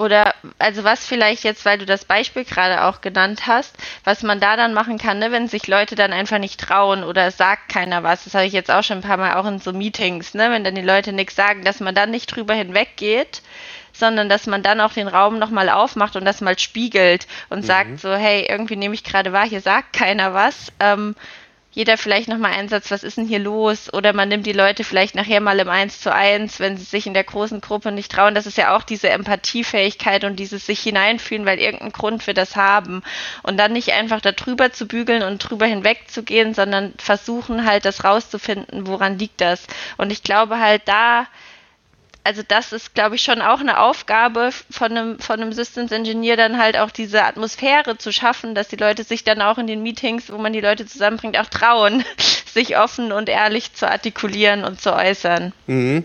Oder 0.00 0.34
also 0.58 0.82
was 0.82 1.06
vielleicht 1.06 1.44
jetzt, 1.44 1.66
weil 1.66 1.76
du 1.76 1.84
das 1.84 2.06
Beispiel 2.06 2.46
gerade 2.46 2.84
auch 2.84 3.02
genannt 3.02 3.46
hast, 3.46 3.76
was 4.02 4.22
man 4.22 4.40
da 4.40 4.56
dann 4.56 4.72
machen 4.72 4.96
kann, 4.96 5.18
ne, 5.18 5.30
wenn 5.30 5.46
sich 5.46 5.66
Leute 5.66 5.94
dann 5.94 6.14
einfach 6.14 6.38
nicht 6.38 6.58
trauen 6.58 7.04
oder 7.04 7.26
es 7.26 7.36
sagt 7.36 7.68
keiner 7.68 8.02
was, 8.02 8.24
das 8.24 8.32
habe 8.32 8.46
ich 8.46 8.54
jetzt 8.54 8.70
auch 8.70 8.82
schon 8.82 8.98
ein 8.98 9.02
paar 9.02 9.18
Mal 9.18 9.34
auch 9.34 9.44
in 9.44 9.58
so 9.58 9.74
Meetings, 9.74 10.32
ne, 10.32 10.50
wenn 10.50 10.64
dann 10.64 10.74
die 10.74 10.80
Leute 10.80 11.12
nichts 11.12 11.36
sagen, 11.36 11.64
dass 11.64 11.80
man 11.80 11.94
dann 11.94 12.10
nicht 12.10 12.34
drüber 12.34 12.54
hinweggeht, 12.54 13.42
sondern 13.92 14.30
dass 14.30 14.46
man 14.46 14.62
dann 14.62 14.80
auch 14.80 14.94
den 14.94 15.06
Raum 15.06 15.38
nochmal 15.38 15.68
aufmacht 15.68 16.16
und 16.16 16.24
das 16.24 16.40
mal 16.40 16.58
spiegelt 16.58 17.26
und 17.50 17.58
mhm. 17.58 17.66
sagt 17.66 18.00
so, 18.00 18.14
hey, 18.14 18.46
irgendwie 18.48 18.76
nehme 18.76 18.94
ich 18.94 19.04
gerade 19.04 19.34
wahr, 19.34 19.46
hier 19.46 19.60
sagt 19.60 19.92
keiner 19.92 20.32
was. 20.32 20.72
Ähm, 20.80 21.14
jeder 21.72 21.96
vielleicht 21.96 22.28
nochmal 22.28 22.52
einen 22.52 22.68
Satz, 22.68 22.90
was 22.90 23.04
ist 23.04 23.16
denn 23.16 23.28
hier 23.28 23.38
los? 23.38 23.92
Oder 23.92 24.12
man 24.12 24.28
nimmt 24.28 24.44
die 24.44 24.52
Leute 24.52 24.82
vielleicht 24.82 25.14
nachher 25.14 25.40
mal 25.40 25.58
im 25.60 25.68
Eins 25.68 26.00
zu 26.00 26.12
eins, 26.12 26.58
wenn 26.58 26.76
sie 26.76 26.84
sich 26.84 27.06
in 27.06 27.14
der 27.14 27.22
großen 27.22 27.60
Gruppe 27.60 27.92
nicht 27.92 28.10
trauen. 28.10 28.34
Das 28.34 28.46
ist 28.46 28.58
ja 28.58 28.74
auch 28.74 28.82
diese 28.82 29.08
Empathiefähigkeit 29.10 30.24
und 30.24 30.36
dieses 30.36 30.66
sich 30.66 30.80
hineinfühlen, 30.80 31.46
weil 31.46 31.60
irgendein 31.60 31.92
Grund 31.92 32.26
wir 32.26 32.34
das 32.34 32.56
haben. 32.56 33.02
Und 33.44 33.56
dann 33.56 33.72
nicht 33.72 33.92
einfach 33.92 34.20
da 34.20 34.32
drüber 34.32 34.72
zu 34.72 34.86
bügeln 34.86 35.22
und 35.22 35.38
drüber 35.38 35.66
hinwegzugehen, 35.66 36.54
sondern 36.54 36.94
versuchen 36.98 37.64
halt 37.64 37.84
das 37.84 38.02
rauszufinden, 38.02 38.88
woran 38.88 39.18
liegt 39.18 39.40
das. 39.40 39.66
Und 39.96 40.10
ich 40.10 40.24
glaube 40.24 40.58
halt 40.58 40.82
da, 40.86 41.26
also 42.24 42.42
das 42.46 42.72
ist, 42.72 42.94
glaube 42.94 43.16
ich, 43.16 43.22
schon 43.22 43.40
auch 43.40 43.60
eine 43.60 43.80
Aufgabe 43.80 44.50
von 44.70 44.90
einem, 44.90 45.18
von 45.18 45.40
einem 45.40 45.52
Systems 45.52 45.90
Engineer, 45.90 46.36
dann 46.36 46.58
halt 46.58 46.76
auch 46.76 46.90
diese 46.90 47.24
Atmosphäre 47.24 47.96
zu 47.98 48.12
schaffen, 48.12 48.54
dass 48.54 48.68
die 48.68 48.76
Leute 48.76 49.04
sich 49.04 49.24
dann 49.24 49.40
auch 49.40 49.58
in 49.58 49.66
den 49.66 49.82
Meetings, 49.82 50.30
wo 50.30 50.38
man 50.38 50.52
die 50.52 50.60
Leute 50.60 50.86
zusammenbringt, 50.86 51.38
auch 51.38 51.46
trauen, 51.46 52.04
sich 52.46 52.76
offen 52.76 53.12
und 53.12 53.28
ehrlich 53.28 53.74
zu 53.74 53.88
artikulieren 53.90 54.64
und 54.64 54.80
zu 54.80 54.94
äußern. 54.94 55.52
Mhm. 55.66 56.04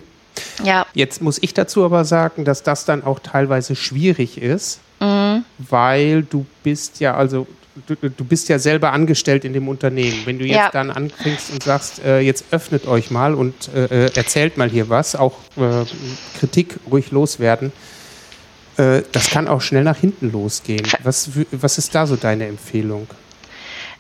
Ja. 0.63 0.86
Jetzt 0.93 1.21
muss 1.21 1.38
ich 1.41 1.54
dazu 1.54 1.86
aber 1.86 2.06
sagen, 2.06 2.45
dass 2.45 2.63
das 2.63 2.86
dann 2.86 3.04
auch 3.04 3.19
teilweise 3.19 3.75
schwierig 3.75 4.38
ist, 4.38 4.80
mhm. 4.99 5.45
weil 5.58 6.23
du 6.23 6.45
bist 6.63 6.99
ja, 6.99 7.15
also 7.15 7.47
du, 7.88 8.09
du, 8.09 8.25
bist 8.25 8.49
ja 8.49 8.59
selber 8.59 8.91
angestellt 8.93 9.45
in 9.45 9.53
dem 9.53 9.67
Unternehmen. 9.67 10.21
Wenn 10.25 10.39
du 10.39 10.45
jetzt 10.45 10.55
ja. 10.55 10.69
dann 10.71 10.91
anfängst 10.91 11.51
und 11.51 11.63
sagst, 11.63 12.03
äh, 12.03 12.19
jetzt 12.19 12.45
öffnet 12.51 12.88
euch 12.88 13.11
mal 13.11 13.33
und 13.33 13.69
äh, 13.73 14.05
äh 14.05 14.11
erzählt 14.15 14.57
mal 14.57 14.69
hier 14.69 14.89
was, 14.89 15.15
auch 15.15 15.38
äh, 15.57 15.85
Kritik 16.39 16.77
ruhig 16.89 17.11
loswerden, 17.11 17.71
äh, 18.77 19.01
das 19.11 19.29
kann 19.29 19.47
auch 19.47 19.61
schnell 19.61 19.83
nach 19.83 19.97
hinten 19.97 20.31
losgehen. 20.31 20.88
Was, 21.03 21.29
was 21.51 21.77
ist 21.77 21.93
da 21.95 22.07
so 22.07 22.15
deine 22.15 22.47
Empfehlung? 22.47 23.07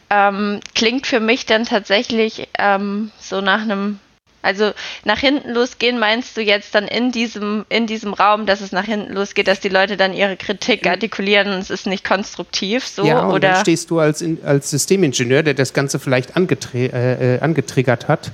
Ähm, 0.09 0.59
klingt 0.75 1.07
für 1.07 1.19
mich 1.19 1.45
dann 1.45 1.65
tatsächlich 1.65 2.47
ähm, 2.59 3.11
so 3.19 3.41
nach 3.41 3.61
einem 3.61 3.99
also 4.45 4.71
nach 5.03 5.19
hinten 5.19 5.51
losgehen 5.51 5.99
meinst 5.99 6.37
du 6.37 6.41
jetzt 6.41 6.75
dann 6.75 6.87
in 6.87 7.11
diesem, 7.11 7.65
in 7.69 7.87
diesem 7.87 8.13
Raum, 8.13 8.45
dass 8.45 8.61
es 8.61 8.71
nach 8.71 8.85
hinten 8.85 9.13
losgeht, 9.13 9.47
dass 9.47 9.59
die 9.59 9.69
Leute 9.69 9.97
dann 9.97 10.13
ihre 10.13 10.37
Kritik 10.37 10.87
artikulieren 10.87 11.51
und 11.51 11.59
es 11.59 11.69
ist 11.69 11.87
nicht 11.87 12.03
konstruktiv 12.03 12.87
so? 12.87 13.05
Ja, 13.05 13.21
und 13.21 13.33
oder? 13.33 13.39
dann 13.39 13.61
stehst 13.61 13.89
du 13.89 13.99
als, 13.99 14.23
als 14.43 14.69
Systemingenieur, 14.69 15.43
der 15.43 15.53
das 15.53 15.73
Ganze 15.73 15.99
vielleicht 15.99 16.35
angetri 16.35 16.85
äh, 16.85 17.35
äh, 17.35 17.39
angetriggert 17.39 18.07
hat, 18.07 18.31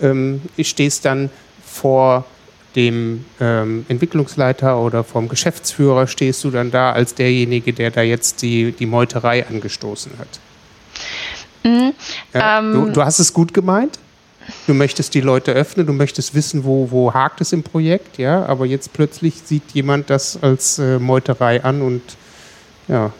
ähm, 0.00 0.42
stehst 0.60 1.04
dann 1.04 1.30
vor 1.64 2.24
dem 2.76 3.24
ähm, 3.40 3.86
Entwicklungsleiter 3.88 4.78
oder 4.78 5.04
vom 5.04 5.28
Geschäftsführer 5.28 6.06
stehst 6.06 6.42
du 6.44 6.50
dann 6.50 6.70
da 6.70 6.92
als 6.92 7.14
derjenige, 7.14 7.72
der 7.72 7.90
da 7.90 8.02
jetzt 8.02 8.42
die, 8.42 8.72
die 8.72 8.86
Meuterei 8.86 9.46
angestoßen 9.46 10.12
hat. 10.18 10.28
Mhm, 11.62 11.92
ja, 12.32 12.58
ähm, 12.58 12.72
du, 12.72 12.90
du, 12.90 13.02
hast 13.02 13.18
es 13.20 13.32
gut 13.32 13.54
gemeint? 13.54 13.98
Du 14.66 14.72
möchtest 14.72 15.14
die 15.14 15.20
Leute 15.20 15.52
öffnen, 15.52 15.86
du 15.86 15.92
möchtest 15.92 16.34
wissen, 16.34 16.64
wo, 16.64 16.90
wo 16.90 17.12
hakt 17.12 17.40
es 17.40 17.52
im 17.52 17.62
Projekt, 17.62 18.16
ja, 18.16 18.46
aber 18.46 18.64
jetzt 18.64 18.92
plötzlich 18.94 19.34
sieht 19.44 19.72
jemand 19.72 20.08
das 20.08 20.42
als 20.42 20.78
äh, 20.78 20.98
Meuterei 20.98 21.62
an 21.62 21.82
und 21.82 22.02
ja. 22.88 23.12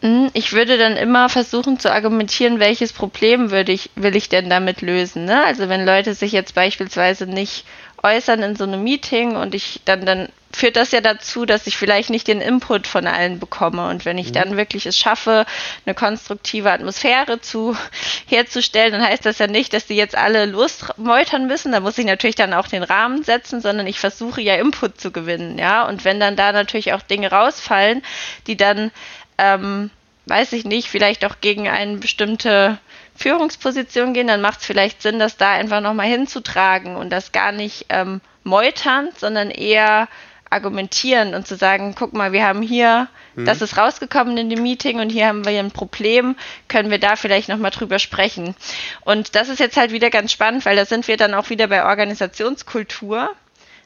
Hm, 0.00 0.30
ich 0.34 0.52
würde 0.52 0.78
dann 0.78 0.96
immer 0.96 1.28
versuchen 1.28 1.78
zu 1.78 1.90
argumentieren, 1.90 2.58
welches 2.58 2.92
Problem 2.92 3.50
würde 3.50 3.72
ich, 3.72 3.90
will 3.96 4.16
ich 4.16 4.28
denn 4.28 4.50
damit 4.50 4.82
lösen. 4.82 5.24
Ne? 5.24 5.42
Also 5.44 5.70
wenn 5.70 5.86
Leute 5.86 6.12
sich 6.12 6.32
jetzt 6.32 6.54
beispielsweise 6.54 7.26
nicht 7.26 7.64
äußern 8.04 8.42
in 8.42 8.54
so 8.54 8.64
einem 8.64 8.84
Meeting 8.84 9.36
und 9.36 9.54
ich 9.54 9.80
dann, 9.84 10.04
dann 10.04 10.28
führt 10.52 10.76
das 10.76 10.92
ja 10.92 11.00
dazu, 11.00 11.46
dass 11.46 11.66
ich 11.66 11.76
vielleicht 11.76 12.10
nicht 12.10 12.28
den 12.28 12.40
Input 12.40 12.86
von 12.86 13.06
allen 13.06 13.40
bekomme. 13.40 13.88
Und 13.88 14.04
wenn 14.04 14.18
ich 14.18 14.28
mhm. 14.28 14.32
dann 14.34 14.56
wirklich 14.56 14.86
es 14.86 14.96
schaffe, 14.96 15.46
eine 15.84 15.94
konstruktive 15.94 16.70
Atmosphäre 16.70 17.40
zu, 17.40 17.76
herzustellen, 18.26 18.92
dann 18.92 19.02
heißt 19.02 19.26
das 19.26 19.38
ja 19.38 19.46
nicht, 19.46 19.72
dass 19.72 19.86
die 19.86 19.96
jetzt 19.96 20.16
alle 20.16 20.46
losmeutern 20.46 21.46
müssen. 21.46 21.72
Da 21.72 21.80
muss 21.80 21.98
ich 21.98 22.06
natürlich 22.06 22.36
dann 22.36 22.54
auch 22.54 22.68
den 22.68 22.82
Rahmen 22.82 23.24
setzen, 23.24 23.60
sondern 23.60 23.86
ich 23.86 23.98
versuche 23.98 24.40
ja 24.40 24.54
Input 24.54 25.00
zu 25.00 25.10
gewinnen, 25.10 25.58
ja. 25.58 25.86
Und 25.88 26.04
wenn 26.04 26.20
dann 26.20 26.36
da 26.36 26.52
natürlich 26.52 26.92
auch 26.92 27.02
Dinge 27.02 27.30
rausfallen, 27.30 28.02
die 28.46 28.56
dann, 28.56 28.90
ähm, 29.38 29.90
weiß 30.26 30.52
ich 30.52 30.64
nicht, 30.64 30.88
vielleicht 30.88 31.24
auch 31.24 31.36
gegen 31.40 31.68
eine 31.68 31.96
bestimmte 31.96 32.78
Führungsposition 33.16 34.12
gehen, 34.12 34.26
dann 34.26 34.40
macht 34.40 34.60
es 34.60 34.66
vielleicht 34.66 35.02
Sinn, 35.02 35.18
das 35.18 35.36
da 35.36 35.52
einfach 35.52 35.80
nochmal 35.80 36.06
hinzutragen 36.06 36.96
und 36.96 37.10
das 37.10 37.32
gar 37.32 37.52
nicht 37.52 37.86
ähm, 37.88 38.20
meutern, 38.42 39.08
sondern 39.16 39.50
eher 39.50 40.08
argumentieren 40.50 41.34
und 41.34 41.46
zu 41.46 41.56
sagen, 41.56 41.94
guck 41.98 42.12
mal, 42.12 42.32
wir 42.32 42.46
haben 42.46 42.62
hier, 42.62 43.08
mhm. 43.34 43.44
das 43.44 43.60
ist 43.60 43.76
rausgekommen 43.76 44.36
in 44.36 44.50
dem 44.50 44.62
Meeting 44.62 45.00
und 45.00 45.10
hier 45.10 45.26
haben 45.26 45.44
wir 45.44 45.58
ein 45.58 45.72
Problem, 45.72 46.36
können 46.68 46.90
wir 46.90 46.98
da 46.98 47.16
vielleicht 47.16 47.48
nochmal 47.48 47.72
drüber 47.72 47.98
sprechen. 47.98 48.54
Und 49.00 49.34
das 49.34 49.48
ist 49.48 49.58
jetzt 49.58 49.76
halt 49.76 49.90
wieder 49.90 50.10
ganz 50.10 50.30
spannend, 50.30 50.64
weil 50.64 50.76
da 50.76 50.86
sind 50.86 51.08
wir 51.08 51.16
dann 51.16 51.34
auch 51.34 51.50
wieder 51.50 51.66
bei 51.66 51.84
Organisationskultur. 51.84 53.30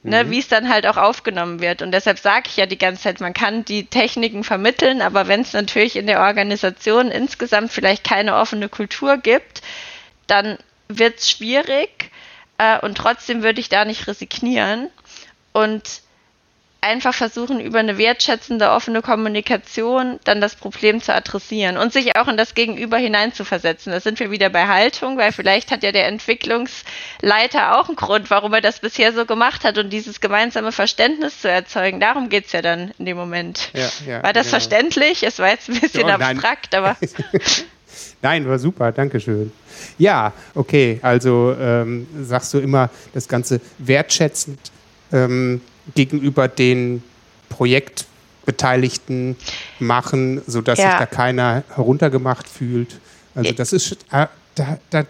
Ne, 0.08 0.24
mhm. 0.24 0.30
wie 0.30 0.38
es 0.38 0.48
dann 0.48 0.68
halt 0.68 0.86
auch 0.86 0.96
aufgenommen 0.96 1.60
wird. 1.60 1.82
Und 1.82 1.92
deshalb 1.92 2.18
sage 2.18 2.44
ich 2.48 2.56
ja 2.56 2.66
die 2.66 2.78
ganze 2.78 3.02
Zeit, 3.02 3.20
man 3.20 3.34
kann 3.34 3.64
die 3.64 3.86
Techniken 3.86 4.42
vermitteln, 4.42 5.02
aber 5.02 5.28
wenn 5.28 5.42
es 5.42 5.52
natürlich 5.52 5.96
in 5.96 6.06
der 6.06 6.20
Organisation 6.20 7.10
insgesamt 7.10 7.72
vielleicht 7.72 8.04
keine 8.04 8.36
offene 8.36 8.68
Kultur 8.68 9.18
gibt, 9.18 9.60
dann 10.26 10.58
wird 10.88 11.18
es 11.18 11.30
schwierig 11.30 12.10
äh, 12.56 12.78
und 12.80 12.96
trotzdem 12.96 13.42
würde 13.42 13.60
ich 13.60 13.68
da 13.68 13.84
nicht 13.84 14.06
resignieren. 14.06 14.88
Und 15.52 16.02
einfach 16.80 17.12
versuchen, 17.12 17.60
über 17.60 17.80
eine 17.80 17.98
wertschätzende, 17.98 18.70
offene 18.70 19.02
Kommunikation 19.02 20.20
dann 20.24 20.40
das 20.40 20.54
Problem 20.54 21.00
zu 21.02 21.12
adressieren 21.12 21.76
und 21.76 21.92
sich 21.92 22.16
auch 22.16 22.28
in 22.28 22.36
das 22.36 22.54
Gegenüber 22.54 22.98
hineinzuversetzen. 22.98 23.92
Da 23.92 24.00
sind 24.00 24.20
wir 24.20 24.30
wieder 24.30 24.48
bei 24.48 24.66
Haltung, 24.68 25.18
weil 25.18 25.32
vielleicht 25.32 25.72
hat 25.72 25.82
ja 25.82 25.90
der 25.90 26.06
Entwicklungsleiter 26.06 27.78
auch 27.78 27.88
einen 27.88 27.96
Grund, 27.96 28.30
warum 28.30 28.54
er 28.54 28.60
das 28.60 28.78
bisher 28.78 29.12
so 29.12 29.26
gemacht 29.26 29.64
hat 29.64 29.76
und 29.76 29.90
dieses 29.90 30.20
gemeinsame 30.20 30.70
Verständnis 30.70 31.40
zu 31.40 31.50
erzeugen. 31.50 31.98
Darum 31.98 32.28
geht 32.28 32.46
es 32.46 32.52
ja 32.52 32.62
dann 32.62 32.92
in 32.98 33.06
dem 33.06 33.16
Moment. 33.16 33.70
Ja, 33.74 33.90
ja, 34.06 34.22
war 34.22 34.32
das 34.32 34.46
genau. 34.46 34.58
verständlich? 34.58 35.24
Es 35.24 35.40
war 35.40 35.50
jetzt 35.50 35.68
ein 35.68 35.80
bisschen 35.80 36.04
oh, 36.04 36.08
abstrakt, 36.08 36.74
aber. 36.74 36.96
Nein, 38.22 38.48
war 38.48 38.58
super, 38.58 38.92
danke 38.92 39.20
schön. 39.20 39.52
Ja, 39.96 40.32
okay, 40.54 40.98
also 41.02 41.54
ähm, 41.58 42.06
sagst 42.22 42.54
du 42.54 42.58
immer 42.58 42.90
das 43.14 43.28
Ganze 43.28 43.60
wertschätzend 43.78 44.58
ähm, 45.12 45.60
gegenüber 45.94 46.48
den 46.48 47.02
Projektbeteiligten 47.48 49.36
machen, 49.78 50.42
sodass 50.46 50.78
ja. 50.78 50.90
sich 50.90 50.98
da 50.98 51.06
keiner 51.06 51.64
heruntergemacht 51.74 52.48
fühlt. 52.48 53.00
Also 53.34 53.52
das 53.52 53.72
ist, 53.72 53.92
äh, 54.10 54.26
da, 54.54 54.78
da 54.90 55.04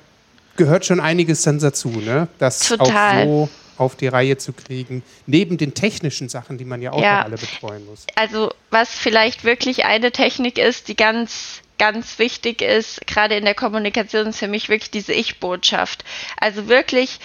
gehört 0.57 0.85
schon 0.85 1.01
einiges 1.01 1.43
dann 1.43 1.59
dazu, 1.59 1.88
ne? 1.88 2.29
das 2.38 2.61
Total. 2.61 3.23
auch 3.23 3.25
so 3.25 3.49
auf 3.79 3.97
die 3.97 4.09
Reihe 4.09 4.37
zu 4.37 4.53
kriegen, 4.53 5.03
neben 5.27 5.57
den 5.57 5.73
technischen 5.73 6.29
Sachen, 6.29 6.59
die 6.59 6.64
man 6.64 6.83
ja 6.83 6.93
auch 6.93 7.01
ja, 7.01 7.23
alle 7.23 7.37
betreuen 7.37 7.87
muss. 7.87 8.07
Also 8.17 8.53
was 8.71 8.91
vielleicht 8.91 9.45
wirklich 9.45 9.85
eine 9.85 10.11
Technik 10.11 10.59
ist, 10.59 10.88
die 10.88 10.97
ganz 10.97 11.62
ganz 11.79 12.19
wichtig 12.19 12.61
ist, 12.61 13.07
gerade 13.07 13.37
in 13.37 13.45
der 13.45 13.55
Kommunikation, 13.55 14.27
ist 14.27 14.38
für 14.38 14.49
mich 14.49 14.69
wirklich 14.69 14.91
diese 14.91 15.12
Ich-Botschaft. 15.12 16.05
Also 16.37 16.69
wirklich 16.69 17.21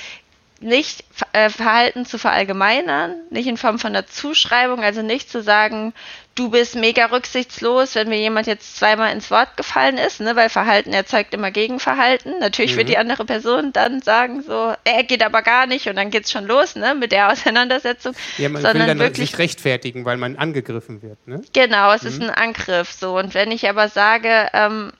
nicht 0.59 1.03
äh, 1.33 1.49
Verhalten 1.49 2.05
zu 2.05 2.17
verallgemeinern, 2.17 3.15
nicht 3.29 3.47
in 3.47 3.57
Form 3.57 3.79
von 3.79 3.95
einer 3.95 4.07
Zuschreibung, 4.07 4.83
also 4.83 5.01
nicht 5.01 5.29
zu 5.29 5.41
sagen, 5.41 5.93
du 6.35 6.49
bist 6.49 6.75
mega 6.75 7.05
rücksichtslos, 7.05 7.95
wenn 7.95 8.09
mir 8.09 8.17
jemand 8.17 8.47
jetzt 8.47 8.77
zweimal 8.77 9.11
ins 9.11 9.29
Wort 9.29 9.55
gefallen 9.57 9.97
ist, 9.97 10.19
ne, 10.19 10.35
weil 10.35 10.49
Verhalten 10.49 10.93
erzeugt 10.93 11.33
immer 11.33 11.51
Gegenverhalten. 11.51 12.39
Natürlich 12.39 12.73
mhm. 12.73 12.77
wird 12.77 12.89
die 12.89 12.97
andere 12.97 13.25
Person 13.25 13.71
dann 13.73 14.01
sagen 14.01 14.41
so, 14.41 14.73
er 14.83 15.03
geht 15.03 15.23
aber 15.23 15.41
gar 15.41 15.67
nicht 15.67 15.87
und 15.87 15.95
dann 15.95 16.09
geht's 16.09 16.31
schon 16.31 16.45
los, 16.45 16.75
ne, 16.75 16.95
mit 16.95 17.11
der 17.11 17.29
Auseinandersetzung. 17.31 18.13
Ja, 18.37 18.49
man 18.49 18.61
sondern 18.61 18.81
will 18.81 18.87
dann 18.87 18.99
wirklich 18.99 19.31
sich 19.31 19.39
rechtfertigen, 19.39 20.05
weil 20.05 20.17
man 20.17 20.37
angegriffen 20.37 21.01
wird, 21.01 21.27
ne? 21.27 21.41
Genau, 21.53 21.93
es 21.93 22.03
mhm. 22.03 22.07
ist 22.09 22.21
ein 22.21 22.29
Angriff 22.29 22.91
so. 22.91 23.17
Und 23.17 23.33
wenn 23.33 23.51
ich 23.51 23.69
aber 23.69 23.89
sage, 23.89 24.49
ähm, 24.53 24.91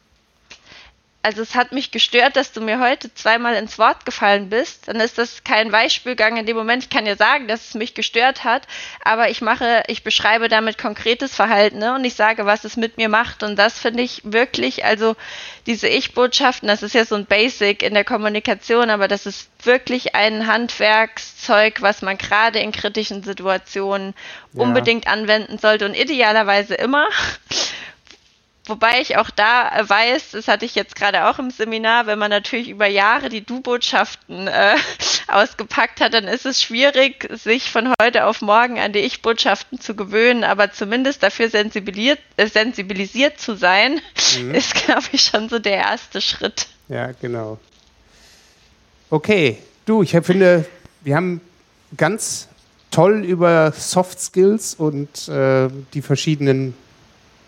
also 1.23 1.41
es 1.41 1.55
hat 1.55 1.71
mich 1.71 1.91
gestört, 1.91 2.35
dass 2.35 2.51
du 2.51 2.59
mir 2.59 2.79
heute 2.79 3.13
zweimal 3.13 3.55
ins 3.55 3.79
Wort 3.79 4.05
gefallen 4.05 4.49
bist, 4.49 4.89
dann 4.89 4.97
ist 4.97 5.17
das 5.17 5.45
kein 5.45 5.71
Weichspülgang 5.71 6.35
in 6.35 6.45
dem 6.45 6.57
Moment. 6.57 6.83
Ich 6.83 6.89
kann 6.89 7.05
ja 7.05 7.15
sagen, 7.15 7.47
dass 7.47 7.69
es 7.69 7.73
mich 7.75 7.93
gestört 7.93 8.43
hat, 8.43 8.67
aber 9.05 9.29
ich 9.29 9.41
mache, 9.41 9.83
ich 9.87 10.03
beschreibe 10.03 10.49
damit 10.49 10.77
konkretes 10.77 11.33
Verhalten 11.33 11.79
ne? 11.79 11.95
und 11.95 12.03
ich 12.03 12.15
sage, 12.15 12.45
was 12.45 12.65
es 12.65 12.75
mit 12.75 12.97
mir 12.97 13.07
macht. 13.07 13.41
Und 13.41 13.57
das 13.57 13.79
finde 13.79 14.03
ich 14.03 14.21
wirklich, 14.25 14.83
also 14.83 15.15
diese 15.65 15.87
Ich-Botschaften, 15.87 16.67
das 16.67 16.83
ist 16.83 16.93
ja 16.93 17.05
so 17.05 17.15
ein 17.15 17.25
Basic 17.25 17.83
in 17.83 17.93
der 17.93 18.03
Kommunikation, 18.03 18.89
aber 18.89 19.07
das 19.07 19.25
ist 19.25 19.49
wirklich 19.63 20.15
ein 20.15 20.45
Handwerkszeug, 20.45 21.81
was 21.81 22.01
man 22.01 22.17
gerade 22.17 22.59
in 22.59 22.73
kritischen 22.73 23.23
Situationen 23.23 24.13
ja. 24.51 24.61
unbedingt 24.61 25.07
anwenden 25.07 25.57
sollte 25.57 25.85
und 25.85 25.93
idealerweise 25.93 26.75
immer. 26.75 27.07
Wobei 28.65 29.01
ich 29.01 29.17
auch 29.17 29.29
da 29.29 29.71
weiß, 29.85 30.31
das 30.31 30.47
hatte 30.47 30.63
ich 30.63 30.73
jetzt 30.73 30.95
gerade 30.95 31.27
auch 31.27 31.37
im 31.37 31.51
Seminar, 31.51 32.07
wenn 32.07 32.17
man 32.17 32.29
natürlich 32.29 32.69
über 32.69 32.87
Jahre 32.87 33.27
die 33.27 33.43
Du-Botschaften 33.43 34.47
äh, 34.47 34.75
ausgepackt 35.27 35.99
hat, 35.99 36.13
dann 36.13 36.25
ist 36.29 36.45
es 36.45 36.61
schwierig, 36.61 37.27
sich 37.31 37.69
von 37.69 37.93
heute 38.01 38.25
auf 38.25 38.41
morgen 38.41 38.79
an 38.79 38.93
die 38.93 38.99
Ich-Botschaften 38.99 39.81
zu 39.81 39.95
gewöhnen, 39.95 40.45
aber 40.45 40.71
zumindest 40.71 41.23
dafür 41.23 41.49
sensibilisiert, 41.49 42.19
äh, 42.37 42.47
sensibilisiert 42.47 43.37
zu 43.37 43.57
sein, 43.57 43.99
mhm. 44.39 44.55
ist, 44.55 44.75
glaube 44.75 45.07
ich, 45.11 45.23
schon 45.23 45.49
so 45.49 45.59
der 45.59 45.77
erste 45.77 46.21
Schritt. 46.21 46.67
Ja, 46.87 47.11
genau. 47.11 47.59
Okay, 49.09 49.57
du, 49.85 50.03
ich 50.03 50.11
finde, 50.11 50.65
wir 51.01 51.17
haben 51.17 51.41
ganz 51.97 52.47
toll 52.91 53.25
über 53.25 53.73
Soft 53.73 54.21
Skills 54.21 54.73
und 54.73 55.27
äh, 55.27 55.67
die 55.93 56.01
verschiedenen 56.01 56.75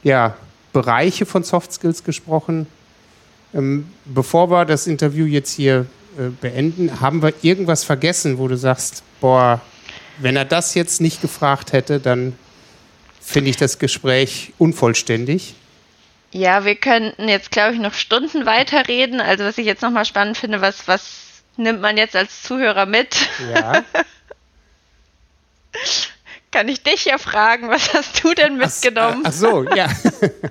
ja, 0.03 0.35
Bereiche 0.75 1.25
von 1.25 1.41
Soft 1.41 1.71
Skills 1.71 2.03
gesprochen. 2.03 2.67
Ähm, 3.53 3.89
bevor 4.03 4.51
wir 4.51 4.65
das 4.65 4.87
Interview 4.87 5.25
jetzt 5.25 5.53
hier 5.53 5.85
äh, 6.17 6.23
beenden, 6.41 6.99
haben 6.99 7.21
wir 7.21 7.33
irgendwas 7.43 7.85
vergessen, 7.85 8.39
wo 8.39 8.49
du 8.49 8.57
sagst, 8.57 9.01
boah, 9.21 9.61
wenn 10.17 10.35
er 10.35 10.43
das 10.43 10.75
jetzt 10.75 10.99
nicht 10.99 11.21
gefragt 11.21 11.71
hätte, 11.71 12.01
dann 12.01 12.33
finde 13.21 13.51
ich 13.51 13.55
das 13.55 13.79
Gespräch 13.79 14.51
unvollständig. 14.57 15.55
Ja, 16.33 16.65
wir 16.65 16.75
könnten 16.75 17.29
jetzt, 17.29 17.51
glaube 17.51 17.75
ich, 17.75 17.79
noch 17.79 17.93
Stunden 17.93 18.45
weiterreden. 18.45 19.21
Also 19.21 19.45
was 19.45 19.57
ich 19.57 19.65
jetzt 19.65 19.81
nochmal 19.81 20.03
spannend 20.03 20.37
finde, 20.37 20.59
was, 20.59 20.89
was 20.89 21.41
nimmt 21.55 21.79
man 21.79 21.95
jetzt 21.95 22.17
als 22.17 22.43
Zuhörer 22.43 22.85
mit? 22.85 23.15
Ja. 23.53 23.81
kann 26.55 26.69
ich 26.69 26.81
dich 26.81 27.03
ja 27.03 27.17
fragen, 27.17 27.67
was 27.67 27.93
hast 27.93 28.23
du 28.23 28.33
denn 28.33 28.55
mitgenommen? 28.55 29.23
Ach, 29.25 29.29
ach 29.29 29.33
so, 29.33 29.65
ja. 29.75 29.89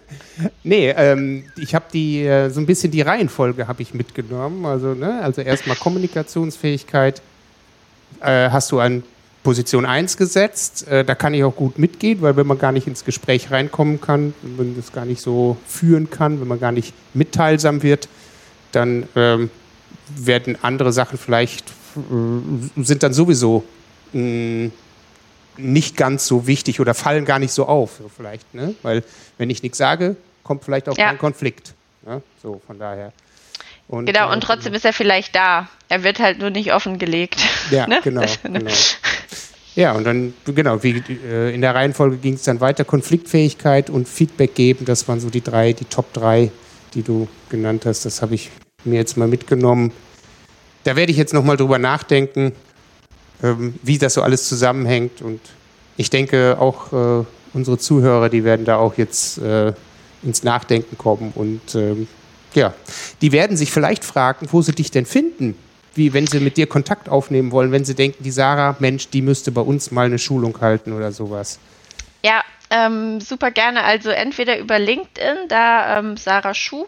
nee, 0.63 0.91
ähm, 0.91 1.45
ich 1.57 1.75
habe 1.75 1.87
die, 1.91 2.27
äh, 2.27 2.51
so 2.51 2.61
ein 2.61 2.67
bisschen 2.67 2.91
die 2.91 3.01
Reihenfolge 3.01 3.67
habe 3.67 3.81
ich 3.81 3.95
mitgenommen. 3.95 4.67
Also, 4.67 4.93
ne, 4.93 5.23
also 5.23 5.41
erstmal 5.41 5.77
Kommunikationsfähigkeit 5.77 7.23
äh, 8.21 8.51
hast 8.51 8.71
du 8.71 8.81
an 8.81 9.03
Position 9.43 9.87
1 9.87 10.19
gesetzt. 10.19 10.87
Äh, 10.89 11.07
da 11.07 11.15
kann 11.15 11.33
ich 11.33 11.43
auch 11.43 11.57
gut 11.57 11.79
mitgehen, 11.79 12.21
weil 12.21 12.37
wenn 12.37 12.47
man 12.47 12.59
gar 12.59 12.73
nicht 12.73 12.87
ins 12.87 13.07
Gespräch 13.07 13.51
reinkommen 13.51 13.99
kann, 13.99 14.35
wenn 14.43 14.57
man 14.67 14.77
das 14.77 14.93
gar 14.93 15.07
nicht 15.07 15.23
so 15.23 15.57
führen 15.67 16.11
kann, 16.11 16.39
wenn 16.39 16.49
man 16.49 16.61
gar 16.61 16.73
nicht 16.73 16.93
mitteilsam 17.15 17.83
wird, 17.83 18.11
dann 18.73 19.09
ähm, 19.17 19.49
werden 20.15 20.59
andere 20.61 20.93
Sachen 20.93 21.17
vielleicht, 21.17 21.71
äh, 21.97 22.83
sind 22.83 23.03
dann 23.03 23.15
sowieso 23.15 23.65
mh, 24.13 24.21
mm, 24.21 24.73
nicht 25.57 25.97
ganz 25.97 26.27
so 26.27 26.47
wichtig 26.47 26.81
oder 26.81 26.95
fallen 26.95 27.25
gar 27.25 27.39
nicht 27.39 27.53
so 27.53 27.67
auf, 27.67 27.99
so 27.99 28.11
vielleicht, 28.15 28.55
ne? 28.55 28.75
Weil 28.83 29.03
wenn 29.39 29.51
ich 29.51 29.63
nichts 29.63 29.79
sage, 29.79 30.17
kommt 30.43 30.65
vielleicht 30.65 30.89
auch 30.89 30.97
ja. 30.97 31.09
kein 31.09 31.19
Konflikt. 31.19 31.75
Ne? 32.05 32.23
So, 32.43 32.61
von 32.67 32.79
daher. 32.79 33.13
Und, 33.89 34.07
genau, 34.07 34.31
und 34.31 34.39
äh, 34.39 34.47
trotzdem 34.47 34.73
genau. 34.73 34.77
ist 34.77 34.85
er 34.85 34.93
vielleicht 34.93 35.35
da. 35.35 35.69
Er 35.89 36.03
wird 36.05 36.19
halt 36.19 36.39
nur 36.39 36.51
nicht 36.51 36.73
offengelegt. 36.73 37.41
Ja, 37.71 37.87
ne? 37.87 38.01
genau, 38.05 38.25
genau. 38.43 38.71
Ja, 39.75 39.93
und 39.93 40.05
dann, 40.05 40.35
genau, 40.45 40.83
wie, 40.83 41.03
äh, 41.09 41.53
in 41.53 41.63
der 41.63 41.75
Reihenfolge 41.75 42.19
ging 42.19 42.35
es 42.35 42.43
dann 42.43 42.61
weiter. 42.61 42.85
Konfliktfähigkeit 42.85 43.91
und 43.91 44.07
Feedback 44.07 44.55
geben, 44.55 44.85
das 44.85 45.09
waren 45.09 45.19
so 45.19 45.31
die 45.31 45.41
drei, 45.41 45.73
die 45.73 45.87
Top 45.87 46.13
drei, 46.13 46.53
die 46.93 47.03
du 47.03 47.27
genannt 47.49 47.87
hast. 47.87 48.05
Das 48.05 48.23
habe 48.23 48.35
ich 48.35 48.51
mir 48.85 48.97
jetzt 48.97 49.17
mal 49.17 49.27
mitgenommen. 49.27 49.93
Da 50.85 50.95
werde 50.95 51.11
ich 51.11 51.19
jetzt 51.19 51.33
nochmal 51.33 51.57
drüber 51.57 51.79
nachdenken, 51.79 52.53
wie 53.41 53.99
das 53.99 54.15
so 54.15 54.23
alles 54.23 54.49
zusammenhängt. 54.49 55.23
Und 55.23 55.41
ich 55.97 56.11
denke, 56.11 56.57
auch 56.59 56.93
äh, 56.93 57.25
unsere 57.53 57.79
Zuhörer, 57.79 58.29
die 58.29 58.45
werden 58.45 58.65
da 58.65 58.77
auch 58.77 58.97
jetzt 58.97 59.39
äh, 59.39 59.73
ins 60.23 60.43
Nachdenken 60.43 60.97
kommen. 60.99 61.33
Und 61.35 61.75
ähm, 61.75 62.09
ja, 62.55 62.75
die 63.21 63.33
werden 63.33 63.57
sich 63.57 63.71
vielleicht 63.71 64.05
fragen, 64.05 64.47
wo 64.51 64.63
sie 64.63 64.73
dich 64.73 64.91
denn 64.91 65.07
finden. 65.07 65.57
Wie 65.95 66.13
wenn 66.13 66.27
sie 66.27 66.41
mit 66.41 66.57
dir 66.57 66.67
Kontakt 66.67 67.09
aufnehmen 67.09 67.53
wollen, 67.53 67.71
wenn 67.71 67.85
sie 67.85 67.95
denken, 67.95 68.25
die 68.25 68.33
Sarah, 68.33 68.75
Mensch, 68.81 69.11
die 69.11 69.23
müsste 69.23 69.53
bei 69.53 69.61
uns 69.61 69.93
mal 69.93 70.07
eine 70.07 70.19
Schulung 70.19 70.61
halten 70.61 70.93
oder 70.93 71.13
sowas. 71.13 71.61
Ja, 72.25 72.43
ähm, 72.75 73.21
super 73.21 73.51
gerne. 73.51 73.85
Also 73.85 74.11
entweder 74.11 74.59
über 74.59 74.79
LinkedIn, 74.79 75.49
da 75.49 75.99
ähm, 75.99 76.17
Sarah 76.17 76.55
Schuh, 76.55 76.87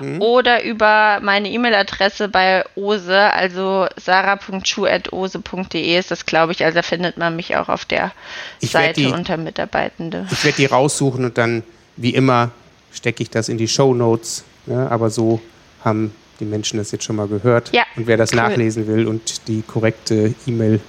mhm. 0.00 0.22
oder 0.22 0.64
über 0.64 1.20
meine 1.22 1.50
E-Mail-Adresse 1.50 2.28
bei 2.28 2.64
Ose, 2.74 3.32
also 3.32 3.86
sarah.schuh.ose.de 3.96 5.98
ist 5.98 6.10
das, 6.10 6.26
glaube 6.26 6.52
ich. 6.52 6.64
Also 6.64 6.76
da 6.76 6.82
findet 6.82 7.16
man 7.16 7.36
mich 7.36 7.56
auch 7.56 7.68
auf 7.68 7.84
der 7.84 8.12
ich 8.60 8.70
Seite 8.70 9.00
die, 9.00 9.06
unter 9.06 9.36
Mitarbeitende. 9.36 10.26
Ich 10.30 10.44
werde 10.44 10.56
die 10.56 10.66
raussuchen 10.66 11.24
und 11.24 11.38
dann, 11.38 11.62
wie 11.96 12.14
immer, 12.14 12.50
stecke 12.92 13.22
ich 13.22 13.30
das 13.30 13.48
in 13.48 13.58
die 13.58 13.68
Show 13.68 13.94
Notes. 13.94 14.44
Ne? 14.66 14.90
Aber 14.90 15.10
so 15.10 15.40
haben 15.84 16.14
die 16.40 16.44
Menschen 16.44 16.78
das 16.78 16.92
jetzt 16.92 17.04
schon 17.04 17.16
mal 17.16 17.28
gehört. 17.28 17.72
Ja, 17.72 17.84
und 17.96 18.06
wer 18.06 18.16
das 18.16 18.32
cool. 18.32 18.38
nachlesen 18.38 18.86
will 18.86 19.06
und 19.06 19.48
die 19.48 19.62
korrekte 19.62 20.34
E-Mail 20.46 20.80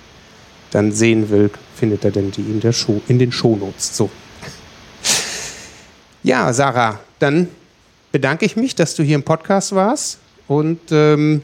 dann 0.72 0.92
sehen 0.92 1.30
will, 1.30 1.50
findet 1.76 2.04
er 2.04 2.12
dann 2.12 2.32
die 2.32 2.42
in, 2.42 2.60
der 2.60 2.74
Show, 2.74 3.02
in 3.08 3.20
den 3.20 3.32
Shownotes. 3.32 3.96
So. 3.96 4.10
Ja, 6.24 6.52
Sarah, 6.54 7.00
dann 7.20 7.48
bedanke 8.12 8.46
ich 8.46 8.56
mich, 8.56 8.76
dass 8.76 8.96
du 8.96 9.04
hier 9.04 9.16
im 9.16 9.24
Podcast 9.24 9.74
warst 9.76 10.20
und 10.48 10.80
ähm, 10.92 11.42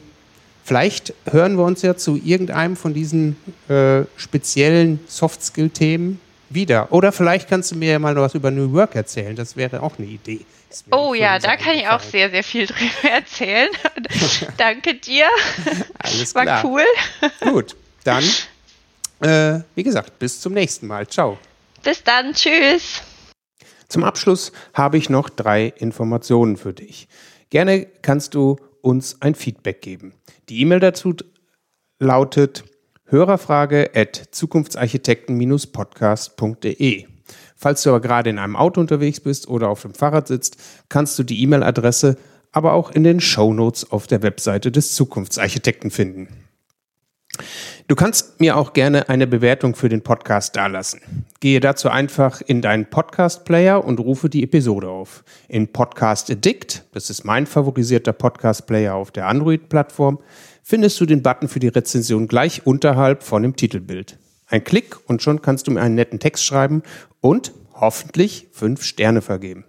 vielleicht 0.64 1.14
hören 1.30 1.56
wir 1.56 1.64
uns 1.64 1.82
ja 1.82 1.96
zu 1.96 2.16
irgendeinem 2.16 2.76
von 2.76 2.94
diesen 2.94 3.36
äh, 3.68 4.02
speziellen 4.16 5.00
Soft-Skill-Themen 5.06 6.20
wieder. 6.50 6.92
Oder 6.92 7.12
vielleicht 7.12 7.48
kannst 7.48 7.72
du 7.72 7.76
mir 7.76 7.92
ja 7.92 7.98
mal 7.98 8.14
noch 8.14 8.22
was 8.22 8.34
über 8.34 8.50
New 8.50 8.72
Work 8.72 8.94
erzählen. 8.94 9.36
Das 9.36 9.56
wäre 9.56 9.82
auch 9.82 9.98
eine 9.98 10.06
Idee. 10.06 10.40
Oh 10.90 11.14
ja, 11.14 11.38
da 11.38 11.56
kann 11.56 11.76
ich 11.76 11.86
auch 11.86 12.00
sehr, 12.00 12.30
sehr 12.30 12.42
viel 12.42 12.66
drüber 12.66 13.10
erzählen. 13.10 13.70
Danke 14.56 14.94
dir. 14.94 15.26
Alles 15.98 16.32
klar. 16.32 16.46
War 16.46 16.64
cool. 16.64 16.84
Gut, 17.40 17.76
dann, 18.02 18.24
äh, 19.20 19.60
wie 19.74 19.82
gesagt, 19.82 20.18
bis 20.18 20.40
zum 20.40 20.54
nächsten 20.54 20.86
Mal. 20.86 21.06
Ciao. 21.06 21.38
Bis 21.82 22.02
dann. 22.02 22.32
Tschüss. 22.32 23.02
Zum 23.88 24.04
Abschluss 24.04 24.52
habe 24.72 24.98
ich 24.98 25.10
noch 25.10 25.28
drei 25.28 25.66
Informationen 25.66 26.56
für 26.56 26.72
dich. 26.72 27.08
Gerne 27.50 27.86
kannst 28.02 28.34
du 28.34 28.56
uns 28.80 29.20
ein 29.22 29.34
Feedback 29.34 29.82
geben. 29.82 30.14
Die 30.48 30.60
E-Mail 30.60 30.78
dazu 30.80 31.14
lautet 31.98 32.64
hörerfrage 33.06 33.90
at 33.94 34.16
zukunftsarchitekten-podcast.de. 34.30 37.06
Falls 37.56 37.82
du 37.82 37.90
aber 37.90 38.00
gerade 38.00 38.30
in 38.30 38.38
einem 38.38 38.56
Auto 38.56 38.80
unterwegs 38.80 39.20
bist 39.20 39.46
oder 39.48 39.68
auf 39.68 39.82
dem 39.82 39.92
Fahrrad 39.94 40.28
sitzt, 40.28 40.56
kannst 40.88 41.18
du 41.18 41.22
die 41.22 41.42
E-Mail-Adresse 41.42 42.16
aber 42.52 42.72
auch 42.72 42.90
in 42.90 43.04
den 43.04 43.20
Show 43.20 43.52
Notes 43.52 43.90
auf 43.90 44.06
der 44.06 44.22
Webseite 44.22 44.70
des 44.70 44.94
Zukunftsarchitekten 44.94 45.90
finden. 45.90 46.28
Du 47.86 47.96
kannst 47.96 48.40
mir 48.40 48.56
auch 48.56 48.72
gerne 48.72 49.10
eine 49.10 49.26
Bewertung 49.26 49.74
für 49.74 49.90
den 49.90 50.00
Podcast 50.00 50.56
dalassen. 50.56 51.02
Gehe 51.40 51.60
dazu 51.60 51.90
einfach 51.90 52.40
in 52.40 52.62
deinen 52.62 52.86
Podcast-Player 52.86 53.84
und 53.84 54.00
rufe 54.00 54.30
die 54.30 54.42
Episode 54.42 54.88
auf. 54.88 55.22
In 55.48 55.68
Podcast 55.68 56.30
Addict, 56.30 56.82
das 56.92 57.10
ist 57.10 57.24
mein 57.24 57.44
favorisierter 57.46 58.14
Podcast-Player 58.14 58.94
auf 58.94 59.10
der 59.10 59.28
Android-Plattform, 59.28 60.18
findest 60.62 60.98
du 60.98 61.04
den 61.04 61.22
Button 61.22 61.46
für 61.46 61.60
die 61.60 61.68
Rezension 61.68 62.26
gleich 62.26 62.66
unterhalb 62.66 63.22
von 63.22 63.42
dem 63.42 63.54
Titelbild. 63.54 64.16
Ein 64.46 64.64
Klick 64.64 64.96
und 65.06 65.22
schon 65.22 65.42
kannst 65.42 65.66
du 65.66 65.70
mir 65.70 65.82
einen 65.82 65.94
netten 65.94 66.20
Text 66.20 66.42
schreiben 66.46 66.82
und 67.20 67.52
hoffentlich 67.74 68.48
fünf 68.50 68.82
Sterne 68.82 69.20
vergeben. 69.20 69.66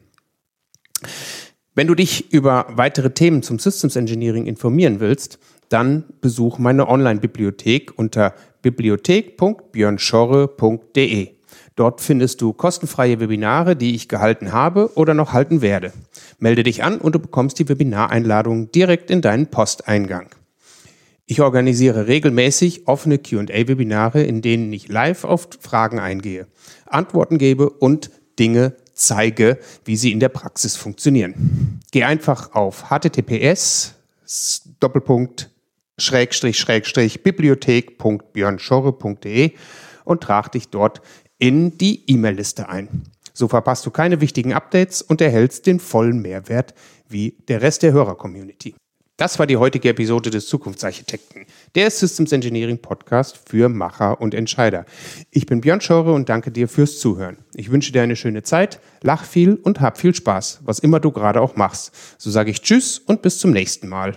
Wenn 1.73 1.87
du 1.87 1.95
dich 1.95 2.31
über 2.31 2.67
weitere 2.69 3.09
Themen 3.09 3.43
zum 3.43 3.59
Systems 3.59 3.97
Engineering 3.97 4.45
informieren 4.45 5.01
willst, 5.01 5.37
dann 5.75 6.05
besuch 6.21 6.57
meine 6.57 6.87
Online-Bibliothek 6.87 7.99
unter 7.99 8.33
bibliothek.björnschorre.de. 8.61 11.29
Dort 11.75 11.99
findest 11.99 12.39
du 12.39 12.53
kostenfreie 12.53 13.19
Webinare, 13.19 13.75
die 13.75 13.93
ich 13.93 14.07
gehalten 14.07 14.53
habe 14.53 14.91
oder 14.95 15.13
noch 15.13 15.33
halten 15.33 15.61
werde. 15.61 15.91
Melde 16.39 16.63
dich 16.63 16.85
an 16.85 16.99
und 16.99 17.13
du 17.13 17.19
bekommst 17.19 17.59
die 17.59 17.67
Webinareinladung 17.67 18.71
direkt 18.71 19.11
in 19.11 19.19
deinen 19.19 19.47
Posteingang. 19.47 20.29
Ich 21.25 21.41
organisiere 21.41 22.07
regelmäßig 22.07 22.87
offene 22.87 23.17
QA-Webinare, 23.17 24.23
in 24.23 24.41
denen 24.41 24.71
ich 24.71 24.87
live 24.87 25.25
auf 25.25 25.49
Fragen 25.59 25.99
eingehe, 25.99 26.47
Antworten 26.85 27.37
gebe 27.37 27.69
und 27.69 28.11
Dinge 28.39 28.77
zeige, 28.93 29.59
wie 29.83 29.97
sie 29.97 30.13
in 30.13 30.21
der 30.21 30.29
Praxis 30.29 30.77
funktionieren. 30.77 31.81
Geh 31.91 32.05
einfach 32.05 32.53
auf 32.53 32.89
https 32.89 33.95
Schrägstrich 35.97 36.59
Schrägstrich 36.59 37.23
bibliothek.björnschorre.de 37.23 39.51
und 40.03 40.21
trag 40.21 40.51
dich 40.51 40.69
dort 40.69 41.01
in 41.37 41.77
die 41.77 42.09
E-Mail-Liste 42.09 42.69
ein. 42.69 43.03
So 43.33 43.47
verpasst 43.47 43.85
du 43.85 43.91
keine 43.91 44.21
wichtigen 44.21 44.53
Updates 44.53 45.01
und 45.01 45.19
erhältst 45.19 45.65
den 45.65 45.79
vollen 45.79 46.21
Mehrwert 46.21 46.73
wie 47.09 47.37
der 47.47 47.61
Rest 47.61 47.83
der 47.83 47.91
Hörer-Community. 47.91 48.75
Das 49.17 49.39
war 49.39 49.47
die 49.47 49.55
heutige 49.55 49.89
Episode 49.89 50.29
des 50.29 50.47
Zukunftsarchitekten, 50.47 51.45
der 51.73 51.89
Systems 51.89 52.33
Engineering 52.33 52.79
Podcast 52.79 53.39
für 53.45 53.69
Macher 53.69 54.19
und 54.19 54.33
Entscheider. 54.33 54.85
Ich 55.31 55.45
bin 55.45 55.61
Björn 55.61 55.79
Schore 55.79 56.11
und 56.11 56.27
danke 56.27 56.51
dir 56.51 56.67
fürs 56.67 56.99
Zuhören. 56.99 57.37
Ich 57.53 57.71
wünsche 57.71 57.93
dir 57.93 58.01
eine 58.01 58.17
schöne 58.17 58.43
Zeit, 58.43 58.81
lach 59.01 59.23
viel 59.23 59.55
und 59.55 59.79
hab 59.79 59.97
viel 59.97 60.13
Spaß, 60.13 60.61
was 60.65 60.79
immer 60.79 60.99
du 60.99 61.11
gerade 61.11 61.39
auch 61.39 61.55
machst. 61.55 61.93
So 62.17 62.29
sage 62.29 62.51
ich 62.51 62.61
Tschüss 62.61 62.99
und 62.99 63.21
bis 63.21 63.39
zum 63.39 63.51
nächsten 63.51 63.87
Mal. 63.87 64.15